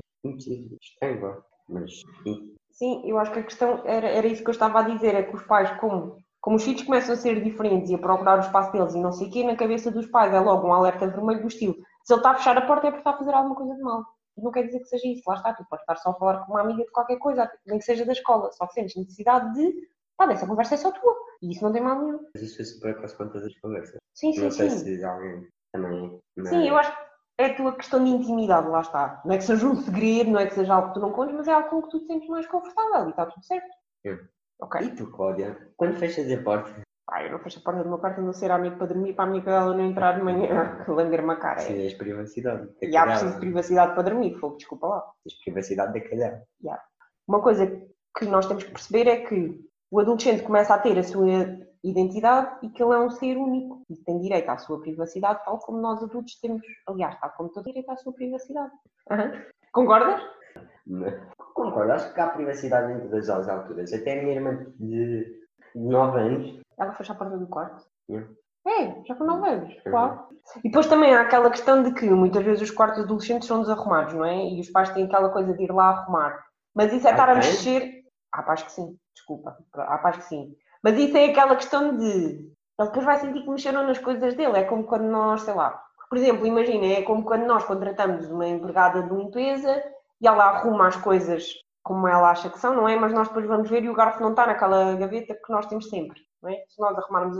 estranho, 0.81 1.43
mas 1.69 1.91
sim. 2.23 2.55
Sim, 2.71 3.07
eu 3.07 3.17
acho 3.19 3.31
que 3.31 3.39
a 3.39 3.43
questão 3.43 3.83
era, 3.85 4.07
era 4.07 4.25
isso 4.27 4.43
que 4.43 4.49
eu 4.49 4.53
estava 4.53 4.79
a 4.79 4.89
dizer, 4.89 5.13
é 5.13 5.23
que 5.23 5.35
os 5.35 5.43
pais, 5.43 5.69
como, 5.79 6.17
como 6.43 6.57
os 6.57 6.63
filhos 6.65 6.83
começam 6.83 7.13
a 7.13 7.17
ser 7.17 7.41
diferentes 7.41 7.89
e 7.89 7.95
a 7.95 7.97
procurar 7.97 8.35
o 8.37 8.41
espaço 8.41 8.69
deles 8.73 8.93
e 8.93 8.99
não 8.99 9.13
sei 9.13 9.29
o 9.29 9.31
quê, 9.31 9.45
na 9.45 9.55
cabeça 9.55 9.89
dos 9.89 10.05
pais 10.07 10.33
é 10.33 10.39
logo 10.41 10.67
um 10.67 10.73
alerta 10.73 11.07
vermelho 11.07 11.39
do 11.41 11.47
estilo. 11.47 11.73
Se 12.03 12.11
ele 12.13 12.19
está 12.19 12.31
a 12.31 12.35
fechar 12.35 12.57
a 12.57 12.67
porta 12.67 12.87
é 12.87 12.91
porque 12.91 12.99
está 12.99 13.11
a 13.11 13.17
fazer 13.17 13.33
alguma 13.33 13.55
coisa 13.55 13.73
de 13.73 13.81
mal. 13.81 14.03
E 14.37 14.41
não 14.41 14.51
quer 14.51 14.63
dizer 14.65 14.79
que 14.79 14.87
seja 14.89 15.07
isso, 15.07 15.23
lá 15.25 15.35
está, 15.35 15.53
tu 15.53 15.63
podes 15.69 15.83
estar 15.83 15.95
só 15.95 16.09
a 16.09 16.15
falar 16.15 16.39
com 16.45 16.51
uma 16.51 16.59
amiga 16.59 16.83
de 16.83 16.91
qualquer 16.91 17.17
coisa, 17.17 17.49
nem 17.65 17.79
que 17.79 17.85
seja 17.85 18.03
da 18.05 18.11
escola, 18.11 18.51
só 18.51 18.67
que 18.67 18.73
sentes 18.73 18.97
necessidade 18.97 19.53
de, 19.53 19.87
pá, 20.17 20.29
essa 20.29 20.45
conversa 20.45 20.73
é 20.73 20.77
só 20.79 20.91
tua. 20.91 21.15
E 21.41 21.53
isso 21.53 21.63
não 21.63 21.71
tem 21.71 21.81
mal 21.81 21.97
nenhum. 22.01 22.19
Mas 22.33 22.43
isso 22.43 22.65
super 22.65 22.91
acaso 22.91 23.15
com 23.15 23.27
todas 23.29 23.45
as 23.45 23.57
conversas. 23.61 23.97
Sim, 24.13 24.33
sim, 24.33 24.41
não 24.41 24.51
sei 24.51 24.69
sim. 24.69 24.97
se 24.97 25.03
alguém 25.05 25.47
também. 25.71 26.19
mas- 26.35 26.49
Sim, 26.49 26.67
eu 26.67 26.75
acho 26.75 26.91
que 26.91 27.03
é 27.37 27.45
a 27.45 27.55
tua 27.55 27.73
questão 27.73 28.03
de 28.03 28.09
intimidade, 28.09 28.67
lá 28.67 28.81
está. 28.81 29.21
Não 29.23 29.33
é 29.33 29.37
que 29.37 29.45
seja 29.45 29.65
um 29.65 29.77
segredo, 29.77 30.31
não 30.31 30.39
é 30.41 30.47
que 30.47 30.55
seja 30.55 30.73
algo 30.75 30.89
que 30.89 30.93
tu 30.95 30.99
não 30.99 31.13
contes, 31.13 31.35
mas 31.35 31.47
é 31.47 31.53
algo 31.53 31.69
com 31.69 31.81
que 31.83 31.89
tu 31.89 31.99
te 32.01 32.07
sentes 32.07 32.27
mais 32.27 32.45
confortável 32.47 33.07
e 33.07 33.11
está 33.11 33.25
tudo 33.27 33.45
certo. 33.45 33.69
É. 34.05 34.19
Ok. 34.63 34.81
E 34.81 34.95
tu, 34.95 35.11
Cláudia, 35.11 35.57
quando 35.75 35.97
fechas 35.97 36.31
a 36.31 36.41
porta, 36.41 36.83
Pá, 37.05 37.21
eu 37.21 37.31
não 37.31 37.39
fecho 37.39 37.59
a 37.59 37.61
porta 37.61 37.83
do 37.83 37.89
meu 37.89 37.99
quarto, 37.99 38.21
não 38.21 38.31
ser 38.31 38.49
à 38.49 38.57
noite 38.57 38.77
para 38.77 38.87
dormir, 38.87 39.13
para 39.13 39.25
a 39.25 39.27
minha 39.27 39.43
cadela 39.43 39.75
não 39.75 39.85
entrar 39.85 40.13
de 40.13 40.23
manhã, 40.23 40.83
que 40.83 40.89
lamber-me 40.89 41.33
a 41.33 41.35
cara. 41.35 41.61
É. 41.61 41.65
precisas 41.65 41.91
de 41.91 41.97
privacidade. 41.97 42.65
da 42.65 42.87
E 42.87 42.97
há 42.97 43.05
preciso 43.05 43.33
de 43.33 43.39
privacidade 43.39 43.93
para 43.93 44.03
dormir, 44.03 44.39
fogo, 44.39 44.55
desculpa 44.55 44.87
lá. 44.87 45.01
Precisas 45.21 45.37
de 45.37 45.43
privacidade 45.43 45.93
da 45.93 46.09
cadela. 46.09 46.43
Uma 47.27 47.41
coisa 47.41 47.67
que 48.17 48.25
nós 48.25 48.45
temos 48.45 48.63
que 48.63 48.71
perceber 48.71 49.07
é 49.07 49.17
que 49.25 49.59
o 49.91 49.99
adolescente 49.99 50.43
começa 50.43 50.73
a 50.73 50.79
ter 50.79 50.97
a 50.97 51.03
sua 51.03 51.27
identidade 51.83 52.65
e 52.65 52.69
que 52.69 52.81
ele 52.81 52.93
é 52.93 52.99
um 52.99 53.09
ser 53.09 53.35
único 53.35 53.83
e 53.89 53.97
tem 53.97 54.19
direito 54.21 54.49
à 54.49 54.57
sua 54.57 54.79
privacidade, 54.79 55.43
tal 55.43 55.59
como 55.59 55.79
nós 55.79 56.01
adultos 56.01 56.39
temos, 56.39 56.61
aliás, 56.87 57.19
tal 57.19 57.31
como 57.31 57.49
todo 57.49 57.65
direito 57.65 57.91
à 57.91 57.97
sua 57.97 58.13
privacidade. 58.13 58.71
Aham. 59.11 59.43
Concordas? 59.73 60.21
Mas, 60.87 61.13
Concordo, 61.63 61.93
acho 61.93 62.13
que 62.13 62.19
há 62.19 62.27
privacidade 62.27 62.91
em 62.91 62.99
todas 63.01 63.29
as 63.29 63.47
alturas. 63.47 63.93
Até 63.93 64.19
a 64.19 64.23
minha 64.23 64.35
irmã 64.35 64.65
de 64.79 65.41
9 65.75 66.19
anos, 66.19 66.61
Ela 66.77 66.93
fecha 66.93 67.13
a 67.13 67.15
porta 67.15 67.37
do 67.37 67.47
quarto? 67.47 67.83
Yeah. 68.09 68.29
É, 68.67 69.03
já 69.05 69.15
com 69.15 69.23
9 69.25 69.49
anos, 69.49 69.75
claro. 69.83 70.27
E 70.59 70.69
depois 70.69 70.87
também 70.87 71.13
há 71.13 71.21
aquela 71.21 71.49
questão 71.49 71.83
de 71.83 71.93
que 71.93 72.09
muitas 72.09 72.43
vezes 72.43 72.61
os 72.63 72.71
quartos 72.71 73.03
adolescentes 73.03 73.47
são 73.47 73.61
desarrumados, 73.61 74.13
não 74.13 74.25
é? 74.25 74.49
E 74.49 74.59
os 74.59 74.69
pais 74.69 74.89
têm 74.89 75.05
aquela 75.05 75.29
coisa 75.29 75.53
de 75.53 75.63
ir 75.63 75.71
lá 75.71 75.89
arrumar. 75.89 76.43
Mas 76.75 76.91
isso 76.91 77.07
é 77.07 77.11
Ah, 77.11 77.13
estar 77.13 77.29
a 77.29 77.35
mexer. 77.35 78.03
Há 78.31 78.41
pais 78.43 78.63
que 78.63 78.71
sim, 78.71 78.97
desculpa. 79.13 79.57
Há 79.75 79.97
pais 79.99 80.17
que 80.17 80.23
sim. 80.23 80.55
Mas 80.83 80.97
isso 80.97 81.15
é 81.15 81.25
aquela 81.25 81.55
questão 81.55 81.95
de. 81.97 82.05
Ele 82.05 82.87
depois 82.87 83.05
vai 83.05 83.17
sentir 83.19 83.43
que 83.43 83.49
mexeram 83.49 83.85
nas 83.85 83.99
coisas 83.99 84.33
dele. 84.33 84.57
É 84.57 84.63
como 84.63 84.83
quando 84.83 85.03
nós, 85.03 85.41
sei 85.41 85.53
lá. 85.53 85.81
Por 86.09 86.17
exemplo, 86.17 86.45
imagina, 86.45 86.85
é 86.85 87.01
como 87.03 87.23
quando 87.23 87.45
nós 87.45 87.63
contratamos 87.63 88.29
uma 88.29 88.47
empregada 88.47 89.03
de 89.03 89.13
limpeza 89.13 89.83
e 90.21 90.27
ela 90.27 90.43
arruma 90.45 90.87
as 90.87 90.95
coisas 90.95 91.45
como 91.83 92.07
ela 92.07 92.31
acha 92.31 92.49
que 92.49 92.57
são, 92.59 92.73
não 92.73 92.87
é? 92.87 92.95
Mas 92.95 93.11
nós 93.13 93.27
depois 93.27 93.45
vamos 93.45 93.69
ver 93.69 93.83
e 93.83 93.89
o 93.89 93.93
garfo 93.93 94.21
não 94.21 94.29
está 94.31 94.47
naquela 94.47 94.95
gaveta 94.95 95.35
que 95.35 95.51
nós 95.51 95.65
temos 95.65 95.89
sempre, 95.89 96.19
não 96.41 96.49
é? 96.49 96.63
Se 96.69 96.79
nós 96.79 96.97
arrumarmos 96.97 97.37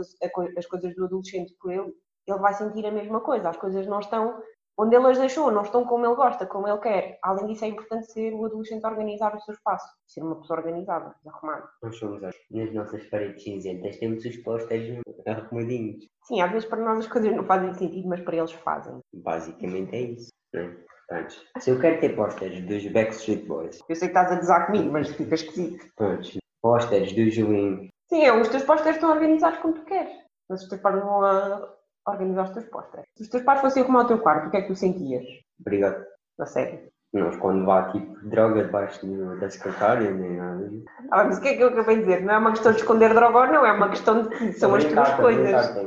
as, 0.56 0.66
coisas 0.66 0.94
do 0.94 1.04
adolescente 1.06 1.54
por 1.58 1.72
ele, 1.72 1.92
ele 2.26 2.38
vai 2.38 2.52
sentir 2.52 2.84
a 2.86 2.90
mesma 2.90 3.20
coisa. 3.20 3.48
As 3.48 3.56
coisas 3.56 3.86
não 3.86 4.00
estão 4.00 4.42
onde 4.76 4.96
ele 4.96 5.06
as 5.06 5.18
deixou, 5.18 5.50
não 5.50 5.62
estão 5.62 5.84
como 5.84 6.04
ele 6.04 6.14
gosta, 6.16 6.46
como 6.46 6.68
ele 6.68 6.78
quer. 6.78 7.18
Além 7.22 7.46
disso, 7.46 7.64
é 7.64 7.68
importante 7.68 8.12
ser 8.12 8.34
o 8.34 8.44
adolescente 8.44 8.84
a 8.84 8.90
organizar 8.90 9.34
o 9.34 9.40
seu 9.40 9.54
espaço, 9.54 9.86
ser 10.06 10.22
uma 10.22 10.40
pessoa 10.40 10.58
organizada, 10.58 11.14
arrumada. 11.26 11.68
nós 11.82 11.96
somos 11.96 12.22
as- 12.24 12.34
nas 12.50 12.72
nossas 12.74 13.04
paredes 13.06 13.42
cinzentas, 13.42 13.96
temos 13.98 14.24
os 14.24 14.36
pósteres 14.38 15.00
arrumadinhos. 15.26 16.04
Sim, 16.24 16.40
às 16.42 16.50
vezes 16.50 16.68
para 16.68 16.82
nós 16.84 16.98
as 16.98 17.06
coisas 17.06 17.34
não 17.34 17.44
fazem 17.44 17.72
sentido, 17.74 18.08
mas 18.08 18.20
para 18.20 18.36
eles 18.36 18.52
fazem. 18.52 18.98
Basicamente 19.12 19.94
é 19.94 20.00
isso. 20.00 20.28
Né? 20.52 20.76
Portanto, 21.08 21.34
se 21.58 21.70
eu 21.70 21.78
quero 21.80 22.00
ter 22.00 22.16
pósteres 22.16 22.60
dos 22.64 22.86
Backstreet 22.92 23.44
Boys, 23.46 23.78
Eu 23.88 23.96
sei 23.96 24.08
que 24.08 24.16
estás 24.18 24.32
a 24.32 24.36
gozar 24.36 24.66
comigo, 24.66 24.90
mas 24.92 25.08
fica 25.10 25.34
esquisito. 25.34 25.86
pronto, 25.96 26.28
pósteres 26.62 27.12
do 27.12 27.30
Julinho, 27.30 27.88
Sim, 28.08 28.22
é, 28.24 28.32
os 28.38 28.48
teus 28.48 28.62
pósteres 28.62 28.96
estão 28.96 29.10
organizados 29.10 29.58
como 29.60 29.74
tu 29.74 29.84
queres. 29.84 30.12
Mas 30.48 30.62
os 30.62 30.68
teus 30.68 30.80
pais 30.80 30.96
não 30.96 31.04
vão 31.06 31.24
a 31.24 31.74
organizar 32.06 32.44
os 32.44 32.50
teus 32.50 32.66
pósteres. 32.66 33.06
Se 33.16 33.22
os 33.22 33.28
teus 33.30 33.42
pais 33.42 33.60
fossem 33.62 33.82
arrumar 33.82 34.02
o 34.02 34.06
teu 34.06 34.18
quarto, 34.18 34.48
o 34.48 34.50
que 34.50 34.56
é 34.58 34.62
que 34.62 34.68
tu 34.68 34.74
sentias? 34.76 35.24
obrigado. 35.60 36.04
A 36.38 36.46
sério. 36.46 36.88
Não 37.14 37.30
esconde 37.30 37.64
lá 37.64 37.90
tipo 37.92 38.18
droga 38.28 38.64
debaixo 38.64 39.06
do- 39.06 39.38
da 39.38 39.48
secretária, 39.48 40.10
nem 40.10 40.32
nada. 40.36 40.68
Ah, 41.12 41.24
mas 41.24 41.38
o 41.38 41.40
que 41.40 41.48
é 41.48 41.56
que 41.56 41.62
eu 41.62 41.68
acabei 41.68 41.96
de 41.96 42.02
dizer? 42.02 42.22
Não 42.22 42.34
é 42.34 42.38
uma 42.38 42.50
questão 42.50 42.72
de 42.72 42.78
esconder 42.78 43.14
droga 43.14 43.38
ou 43.38 43.46
não, 43.46 43.64
é 43.64 43.72
uma 43.72 43.88
questão 43.88 44.22
de 44.22 44.28
que 44.36 44.52
são 44.54 44.74
as 44.74 44.84
tuas 44.84 45.14
coisas. 45.14 45.46
Está 45.54 45.78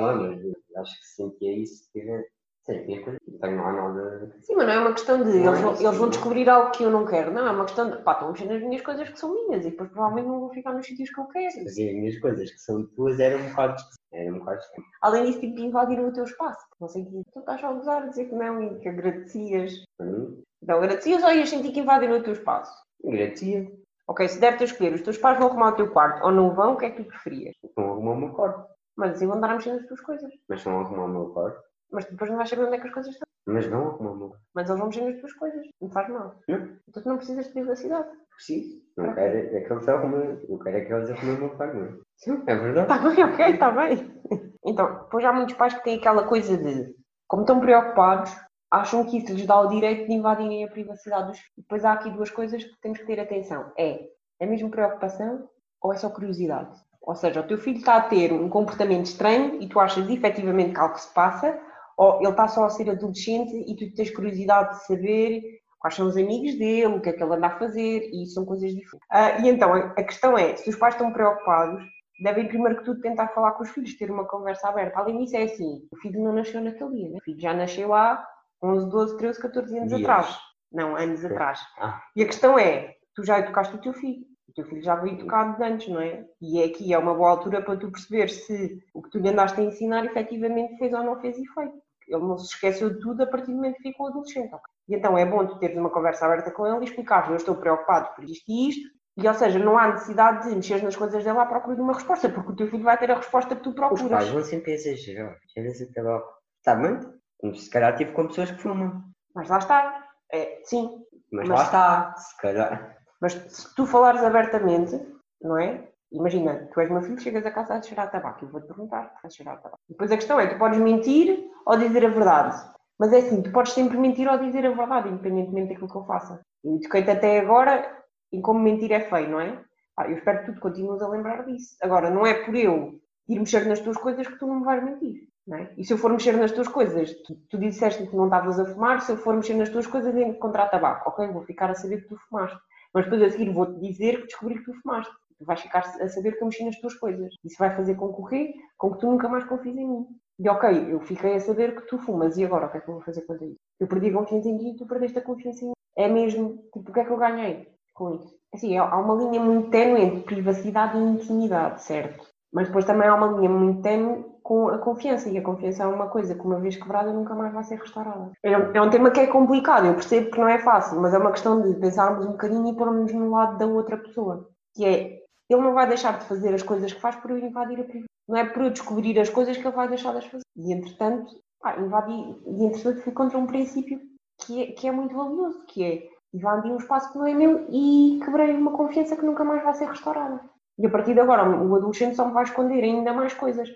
bem, 0.00 0.16
mas 0.18 0.40
acho 0.82 1.00
que 1.00 1.06
sentia 1.06 1.56
isso. 1.62 1.88
tive- 1.92 2.24
Coisa. 2.66 3.18
Não 3.28 3.38
tenho 3.38 3.62
lá 3.62 3.72
nada. 3.72 4.36
Sim, 4.42 4.56
mas 4.56 4.66
não 4.66 4.74
é 4.74 4.78
uma 4.80 4.92
questão 4.92 5.18
de 5.22 5.38
Não 5.38 5.52
eles, 5.52 5.58
é 5.58 5.62
vão, 5.62 5.72
isso, 5.72 5.82
eles 5.82 5.96
vão 5.96 6.06
não. 6.06 6.10
descobrir 6.10 6.48
algo 6.50 6.70
que 6.72 6.82
eu 6.82 6.90
não 6.90 7.06
quero. 7.06 7.30
Não, 7.32 7.46
é 7.46 7.50
uma 7.52 7.64
questão 7.64 7.90
de 7.90 7.96
pá, 8.02 8.12
estão 8.12 8.28
a 8.28 8.32
mexer 8.32 8.46
nas 8.46 8.60
minhas 8.62 8.82
coisas 8.82 9.08
que 9.08 9.18
são 9.20 9.32
minhas 9.32 9.64
e 9.64 9.70
depois 9.70 9.88
provavelmente 9.90 10.26
não 10.28 10.40
vou 10.40 10.50
ficar 10.50 10.72
nos 10.72 10.84
sítios 10.86 11.10
que 11.10 11.20
eu 11.20 11.26
quero. 11.26 11.52
Fazer 11.64 11.88
as 11.90 11.94
minhas 11.94 12.18
coisas 12.18 12.50
que 12.50 12.58
são 12.58 12.84
tuas 12.96 13.20
era 13.20 13.36
um 13.36 13.48
bocado. 13.50 13.82
Era 14.12 14.34
um 14.34 14.38
bocado 14.40 14.58
estranho. 14.60 14.88
Além 15.02 15.24
disso, 15.26 15.40
tipo, 15.40 15.60
invadir 15.60 16.00
o 16.00 16.12
teu 16.12 16.24
espaço. 16.24 16.66
Não 16.80 16.88
sei 16.88 17.04
que 17.04 17.10
tu 17.32 17.38
estás 17.40 17.62
a 17.62 17.72
gozar, 17.72 18.02
a 18.02 18.06
dizer 18.06 18.24
que 18.24 18.34
não 18.34 18.62
e 18.62 18.78
que 18.80 18.88
agradecias. 18.88 19.84
Mim, 20.00 20.42
Então, 20.62 20.78
agradecias 20.78 21.22
ou 21.22 21.30
ias 21.30 21.48
sentir 21.48 21.70
que 21.72 21.80
invadiram 21.80 22.18
o 22.18 22.22
teu 22.22 22.32
espaço? 22.32 22.72
agradecia. 23.06 23.70
Ok, 24.08 24.26
se 24.28 24.40
der-te 24.40 24.62
a 24.62 24.66
escolher, 24.66 24.94
os 24.94 25.02
teus 25.02 25.18
pais 25.18 25.36
vão 25.38 25.48
arrumar 25.48 25.68
o 25.70 25.76
teu 25.76 25.90
quarto 25.90 26.24
ou 26.24 26.32
não 26.32 26.54
vão, 26.54 26.74
o 26.74 26.76
que 26.76 26.86
é 26.86 26.90
que 26.90 27.02
tu 27.02 27.08
preferias? 27.08 27.54
A 27.76 27.80
arrumar 27.82 28.12
o 28.12 28.16
meu 28.16 28.30
quarto. 28.30 28.66
Mas 28.96 29.10
assim 29.16 29.26
vão 29.26 29.36
andar 29.36 29.50
a 29.50 29.54
mexer 29.56 29.72
nas 29.74 29.86
tuas 29.86 30.00
coisas. 30.00 30.32
Mas 30.48 30.58
estão 30.60 30.78
a 30.78 30.80
arrumar 30.82 31.04
o 31.04 31.08
meu 31.08 31.26
quarto. 31.30 31.60
Mas 31.96 32.04
depois 32.04 32.30
não 32.30 32.36
vais 32.36 32.50
saber 32.50 32.64
onde 32.64 32.76
é 32.76 32.78
que 32.78 32.88
as 32.88 32.92
coisas 32.92 33.12
estão. 33.14 33.26
Mas 33.46 33.70
não 33.70 33.88
arrumar 33.88 34.10
o 34.10 34.16
meu 34.16 34.28
quarto. 34.28 34.44
Mas 34.54 34.68
eles 34.68 34.78
vão 34.78 34.88
mexer 34.88 35.04
nas 35.10 35.18
tuas 35.18 35.32
coisas. 35.32 35.66
Não 35.80 35.90
faz 35.90 36.08
mal. 36.10 36.38
Não. 36.46 36.76
Então 36.86 37.02
tu 37.02 37.08
não 37.08 37.16
precisas 37.16 37.46
de 37.46 37.52
privacidade. 37.52 38.08
Preciso. 38.34 38.82
Não 38.98 39.14
quero 39.14 39.56
é 39.56 39.60
que 39.62 39.72
eles 39.72 39.88
arrumem. 39.88 40.38
Eu 40.46 40.58
quero 40.58 40.76
é 40.76 40.80
que 40.82 40.92
eles 40.92 41.10
arrumem 41.10 41.36
o 41.36 41.38
meu 41.38 41.50
quarto. 41.56 41.74
não 41.74 41.84
é? 41.86 41.94
Sim, 42.18 42.42
é 42.46 42.54
verdade. 42.54 42.92
Está 42.92 43.08
bem, 43.08 43.24
ok, 43.24 43.46
está 43.46 43.70
bem. 43.70 44.22
Então, 44.68 45.04
depois 45.04 45.24
há 45.24 45.32
muitos 45.32 45.54
pais 45.54 45.72
que 45.72 45.84
têm 45.84 45.96
aquela 45.96 46.24
coisa 46.24 46.58
de, 46.58 46.94
como 47.26 47.44
estão 47.44 47.60
preocupados, 47.60 48.36
acham 48.70 49.06
que 49.06 49.18
isso 49.18 49.32
lhes 49.32 49.46
dá 49.46 49.58
o 49.60 49.68
direito 49.68 50.06
de 50.06 50.12
invadirem 50.12 50.64
a 50.64 50.68
privacidade 50.68 51.28
dos 51.28 51.38
filhos. 51.38 51.54
Depois 51.56 51.84
há 51.84 51.92
aqui 51.92 52.10
duas 52.10 52.30
coisas 52.30 52.62
que 52.62 52.80
temos 52.82 52.98
que 52.98 53.06
ter 53.06 53.20
atenção. 53.20 53.72
É, 53.78 54.06
é 54.38 54.44
mesmo 54.44 54.70
preocupação 54.70 55.48
ou 55.80 55.94
é 55.94 55.96
só 55.96 56.10
curiosidade? 56.10 56.76
Ou 57.00 57.14
seja, 57.14 57.40
o 57.40 57.46
teu 57.46 57.56
filho 57.56 57.78
está 57.78 57.96
a 57.96 58.02
ter 58.02 58.32
um 58.32 58.48
comportamento 58.48 59.06
estranho 59.06 59.62
e 59.62 59.68
tu 59.68 59.78
achas 59.78 60.10
efetivamente 60.10 60.74
que 60.74 60.80
algo 60.80 60.98
se 60.98 61.14
passa, 61.14 61.56
ou 61.96 62.20
ele 62.20 62.30
está 62.30 62.46
só 62.48 62.64
a 62.64 62.70
ser 62.70 62.90
adolescente 62.90 63.54
e 63.66 63.74
tu 63.74 63.94
tens 63.94 64.10
curiosidade 64.10 64.76
de 64.76 64.86
saber 64.86 65.42
quais 65.78 65.94
são 65.94 66.06
os 66.06 66.16
amigos 66.16 66.58
dele, 66.58 66.94
o 66.94 67.00
que 67.00 67.08
é 67.08 67.12
que 67.12 67.22
ele 67.22 67.34
anda 67.34 67.46
a 67.46 67.58
fazer, 67.58 68.10
e 68.12 68.26
são 68.26 68.44
coisas 68.44 68.70
diferentes. 68.70 69.06
Ah, 69.10 69.38
e 69.38 69.48
então, 69.48 69.72
a 69.72 69.78
a 69.96 70.04
questão 70.04 70.36
é, 70.36 70.56
se 70.56 70.68
os 70.68 70.76
pais 70.76 70.94
estão 70.94 71.12
preocupados, 71.12 71.82
devem 72.20 72.48
primeiro 72.48 72.78
que 72.78 72.84
tudo 72.84 73.00
tentar 73.00 73.28
falar 73.28 73.52
com 73.52 73.62
os 73.62 73.70
filhos, 73.70 73.96
ter 73.96 74.10
uma 74.10 74.26
conversa 74.26 74.68
aberta. 74.68 74.98
Além 74.98 75.18
disso, 75.18 75.36
é 75.36 75.44
assim, 75.44 75.86
o 75.90 75.96
filho 75.96 76.22
não 76.22 76.32
nasceu 76.32 76.60
naquele 76.60 76.90
dia, 76.90 77.08
né? 77.10 77.18
o 77.18 77.24
filho 77.24 77.40
já 77.40 77.54
nasceu 77.54 77.94
há 77.94 78.26
11, 78.62 78.90
12, 78.90 79.16
13, 79.18 79.40
14 79.40 79.78
anos 79.78 79.88
Dias. 79.88 80.02
atrás. 80.02 80.38
Não, 80.72 80.96
anos 80.96 81.20
Sim. 81.20 81.26
atrás. 81.26 81.60
Ah. 81.78 82.02
E 82.14 82.22
a 82.22 82.26
questão 82.26 82.58
é, 82.58 82.94
tu 83.14 83.24
já 83.24 83.38
educaste 83.38 83.74
o 83.74 83.80
teu 83.80 83.92
filho. 83.92 84.24
O 84.48 84.52
teu 84.54 84.64
filho 84.64 84.82
já 84.82 84.94
veio 84.96 85.14
educado 85.14 85.56
de 85.56 85.64
antes, 85.64 85.88
não 85.88 86.00
é? 86.00 86.24
E 86.40 86.62
é 86.62 86.66
aqui 86.66 86.92
é 86.92 86.98
uma 86.98 87.14
boa 87.14 87.30
altura 87.30 87.60
para 87.62 87.76
tu 87.76 87.90
perceber 87.90 88.28
se 88.28 88.78
o 88.94 89.02
que 89.02 89.10
tu 89.10 89.18
lhe 89.18 89.28
andaste 89.28 89.60
a 89.60 89.64
ensinar 89.64 90.04
efetivamente 90.04 90.78
fez 90.78 90.92
ou 90.94 91.02
não 91.02 91.20
fez 91.20 91.36
efeito. 91.38 91.76
Ele 92.08 92.22
não 92.22 92.38
se 92.38 92.46
esqueceu 92.54 92.90
de 92.90 93.00
tudo 93.00 93.22
a 93.22 93.26
partir 93.26 93.46
do 93.50 93.56
momento 93.56 93.76
que 93.76 93.82
ficou 93.90 94.08
adolescente. 94.08 94.50
E 94.88 94.94
então 94.94 95.16
é 95.18 95.24
bom 95.26 95.46
tu 95.46 95.58
teres 95.58 95.76
uma 95.76 95.90
conversa 95.90 96.26
aberta 96.26 96.50
com 96.50 96.66
ele 96.66 96.80
e 96.80 96.84
explicar 96.88 97.28
eu 97.30 97.36
estou 97.36 97.56
preocupado 97.56 98.14
por 98.14 98.24
isto 98.24 98.44
e 98.48 98.68
isto, 98.68 98.88
e 99.16 99.26
ou 99.26 99.34
seja, 99.34 99.58
não 99.58 99.78
há 99.78 99.88
necessidade 99.88 100.48
de 100.48 100.54
mexer 100.54 100.82
nas 100.82 100.94
coisas 100.94 101.24
dele 101.24 101.38
à 101.38 101.46
procura 101.46 101.74
de 101.74 101.80
uma 101.82 101.94
resposta, 101.94 102.28
porque 102.28 102.52
o 102.52 102.56
teu 102.56 102.68
filho 102.68 102.84
vai 102.84 102.98
ter 102.98 103.10
a 103.10 103.16
resposta 103.16 103.56
que 103.56 103.62
tu 103.62 103.70
Os 103.70 103.74
procuras. 103.74 104.08
pais 104.10 104.28
vão 104.28 104.42
sempre 104.44 104.72
exagerar. 104.72 105.36
Cheiras 105.52 105.80
a 105.82 105.92
tabaco. 105.92 106.28
Está 106.58 106.74
bem? 106.74 107.54
Se 107.54 107.70
calhar 107.70 107.96
tive 107.96 108.12
com 108.12 108.26
pessoas 108.28 108.50
que 108.50 108.60
fumam. 108.62 109.02
Mas 109.34 109.48
lá 109.48 109.58
está. 109.58 110.04
É, 110.32 110.60
sim, 110.64 111.02
Mas, 111.32 111.48
Mas- 111.48 111.58
lá 111.58 111.64
está. 111.64 112.14
Se 112.16 112.36
calhar. 112.38 112.96
Mas 113.20 113.32
se 113.32 113.74
tu 113.74 113.86
falares 113.86 114.22
abertamente, 114.22 115.00
não 115.40 115.58
é? 115.58 115.88
Imagina, 116.12 116.68
tu 116.72 116.80
és 116.80 116.90
meu 116.90 117.02
filho, 117.02 117.20
chegas 117.20 117.44
a 117.44 117.50
casa 117.50 117.74
a 117.74 117.82
cheirar 117.82 118.10
tabaco. 118.10 118.44
Eu 118.44 118.48
vou-te 118.48 118.66
perguntar 118.66 119.10
se 119.10 119.22
vais 119.22 119.34
cheirar 119.34 119.60
tabaco. 119.60 119.80
Depois 119.88 120.10
a 120.12 120.16
questão 120.16 120.38
é, 120.38 120.46
tu 120.46 120.58
podes 120.58 120.78
mentir 120.78 121.50
ou 121.66 121.76
dizer 121.76 122.06
a 122.06 122.10
verdade. 122.10 122.56
Mas 122.98 123.12
é 123.12 123.18
assim, 123.18 123.42
tu 123.42 123.50
podes 123.52 123.72
sempre 123.72 123.98
mentir 123.98 124.28
ou 124.28 124.38
dizer 124.38 124.64
a 124.64 124.70
verdade, 124.70 125.08
independentemente 125.08 125.68
daquilo 125.70 125.90
que 125.90 125.96
eu 125.96 126.06
faça. 126.06 126.40
E 126.64 126.76
eduquei-te 126.76 127.10
até 127.10 127.38
agora 127.40 128.04
em 128.32 128.40
como 128.40 128.60
mentir 128.60 128.92
é 128.92 129.00
feio, 129.00 129.30
não 129.30 129.40
é? 129.40 129.62
Ah, 129.96 130.08
eu 130.08 130.16
espero 130.16 130.40
que 130.40 130.46
tu 130.46 130.54
te 130.54 130.60
continues 130.60 131.02
a 131.02 131.08
lembrar 131.08 131.44
disso. 131.44 131.76
Agora, 131.82 132.10
não 132.10 132.26
é 132.26 132.34
por 132.44 132.54
eu 132.54 133.00
ir 133.28 133.38
mexer 133.38 133.66
nas 133.66 133.80
tuas 133.80 133.96
coisas 133.96 134.26
que 134.26 134.38
tu 134.38 134.46
não 134.46 134.60
me 134.60 134.64
vais 134.64 134.82
mentir. 134.82 135.28
Não 135.46 135.58
é? 135.58 135.72
E 135.76 135.84
se 135.84 135.92
eu 135.92 135.98
for 135.98 136.10
mexer 136.10 136.32
nas 136.32 136.50
tuas 136.50 136.66
coisas, 136.66 137.14
tu, 137.22 137.36
tu 137.48 137.58
disseste 137.58 138.04
que 138.06 138.16
não 138.16 138.24
estavas 138.24 138.58
a 138.58 138.64
fumar, 138.64 139.00
se 139.00 139.12
eu 139.12 139.16
for 139.16 139.34
mexer 139.34 139.54
nas 139.54 139.68
tuas 139.68 139.86
coisas, 139.86 140.14
é 140.14 140.22
encontrar 140.22 140.68
tabaco. 140.68 141.08
Ok, 141.08 141.26
vou 141.28 141.42
ficar 141.42 141.70
a 141.70 141.74
saber 141.74 142.02
que 142.02 142.08
tu 142.08 142.16
fumaste. 142.28 142.58
Mas 142.92 143.04
depois 143.04 143.22
a 143.22 143.30
seguir 143.30 143.52
vou-te 143.52 143.78
dizer 143.78 144.20
que 144.20 144.26
descobri 144.26 144.58
que 144.58 144.64
tu 144.64 144.74
fumaste. 144.82 145.14
Tu 145.38 145.44
vais 145.44 145.60
ficar 145.60 145.80
a 145.80 146.08
saber 146.08 146.32
que 146.32 146.42
eu 146.42 146.46
mexi 146.46 146.64
nas 146.64 146.78
tuas 146.80 146.94
coisas. 146.94 147.32
Isso 147.44 147.56
vai 147.58 147.74
fazer 147.74 147.94
com 147.94 148.12
que? 148.26 148.54
Com 148.76 148.92
que 148.92 149.00
tu 149.00 149.06
nunca 149.06 149.28
mais 149.28 149.44
confies 149.44 149.76
em 149.76 149.86
mim. 149.86 150.06
E 150.38 150.48
ok, 150.48 150.92
eu 150.92 151.00
fiquei 151.00 151.34
a 151.34 151.40
saber 151.40 151.74
que 151.74 151.86
tu 151.86 151.98
fumas. 151.98 152.36
E 152.36 152.44
agora 152.44 152.66
o 152.66 152.70
que 152.70 152.78
é 152.78 152.80
que 152.80 152.88
eu 152.88 152.94
vou 152.94 153.02
fazer 153.02 153.24
a 153.28 153.44
isso? 153.44 153.56
Eu 153.80 153.86
perdi 153.86 154.08
a 154.08 154.12
confiança 154.12 154.48
em 154.48 154.58
ti 154.58 154.68
e 154.70 154.76
tu 154.76 154.86
perdeste 154.86 155.18
a 155.18 155.22
confiança 155.22 155.64
em 155.64 155.68
mim. 155.68 155.74
É 155.96 156.08
mesmo, 156.08 156.58
tipo, 156.72 156.90
o 156.90 156.92
que 156.92 157.00
é 157.00 157.04
que 157.04 157.10
eu 157.10 157.16
ganhei 157.16 157.68
com 157.94 158.14
isso? 158.14 158.34
Assim, 158.54 158.76
há 158.76 158.96
uma 158.98 159.14
linha 159.14 159.40
muito 159.40 159.70
ténue 159.70 160.02
entre 160.02 160.22
privacidade 160.22 160.96
e 160.96 161.00
intimidade, 161.00 161.82
certo? 161.82 162.26
Mas 162.52 162.66
depois 162.66 162.84
também 162.84 163.08
há 163.08 163.14
uma 163.14 163.28
linha 163.28 163.50
muito 163.50 163.82
ténue 163.82 164.24
com 164.42 164.68
a 164.68 164.78
confiança. 164.78 165.28
E 165.28 165.36
a 165.38 165.42
confiança 165.42 165.82
é 165.82 165.86
uma 165.86 166.08
coisa 166.08 166.34
que, 166.34 166.40
uma 166.40 166.60
vez 166.60 166.76
quebrada, 166.76 167.12
nunca 167.12 167.34
mais 167.34 167.52
vai 167.52 167.64
ser 167.64 167.78
restaurada. 167.78 168.30
É 168.42 168.56
um, 168.56 168.72
é 168.72 168.80
um 168.80 168.90
tema 168.90 169.10
que 169.10 169.20
é 169.20 169.26
complicado. 169.26 169.86
Eu 169.86 169.94
percebo 169.94 170.30
que 170.30 170.38
não 170.38 170.48
é 170.48 170.58
fácil, 170.58 171.00
mas 171.00 171.12
é 171.12 171.18
uma 171.18 171.32
questão 171.32 171.60
de 171.60 171.78
pensarmos 171.80 172.24
um 172.24 172.32
bocadinho 172.32 172.68
e 172.68 172.76
pormos 172.76 173.12
no 173.12 173.30
lado 173.30 173.58
da 173.58 173.66
outra 173.66 173.96
pessoa. 173.96 174.48
Que 174.74 174.84
é, 174.84 175.18
ele 175.48 175.62
não 175.62 175.72
vai 175.72 175.86
deixar 175.86 176.18
de 176.18 176.26
fazer 176.26 176.54
as 176.54 176.62
coisas 176.62 176.92
que 176.92 177.00
faz 177.00 177.16
por 177.16 177.30
eu 177.30 177.38
invadir 177.38 177.80
a 177.80 177.84
privacidade. 177.84 178.06
Não 178.28 178.36
é 178.36 178.44
por 178.44 178.62
eu 178.62 178.70
descobrir 178.70 179.18
as 179.20 179.30
coisas 179.30 179.56
que 179.56 179.66
ele 179.66 179.76
vai 179.76 179.88
deixar 179.88 180.12
de 180.12 180.18
as 180.18 180.26
fazer. 180.26 180.42
E, 180.56 180.72
entretanto, 180.72 181.36
pá, 181.60 181.78
invadi, 181.78 182.36
e 182.46 182.64
entretanto 182.64 183.02
fui 183.02 183.12
contra 183.12 183.38
um 183.38 183.46
princípio 183.46 184.00
que 184.38 184.62
é, 184.62 184.72
que 184.72 184.88
é 184.88 184.92
muito 184.92 185.14
valioso, 185.14 185.64
que 185.66 185.84
é 185.84 186.08
invadi 186.34 186.68
um 186.68 186.76
espaço 186.76 187.12
que 187.12 187.18
não 187.18 187.26
é 187.26 187.34
meu 187.34 187.66
e 187.70 188.20
quebrei 188.24 188.52
uma 188.52 188.72
confiança 188.72 189.16
que 189.16 189.24
nunca 189.24 189.44
mais 189.44 189.62
vai 189.62 189.74
ser 189.74 189.88
restaurada. 189.88 190.40
E 190.78 190.86
a 190.86 190.90
partir 190.90 191.14
de 191.14 191.20
agora, 191.20 191.48
o 191.48 191.74
adolescente 191.74 192.16
só 192.16 192.26
me 192.26 192.34
vai 192.34 192.44
esconder 192.44 192.82
ainda 192.84 193.12
mais 193.12 193.32
coisas. 193.32 193.68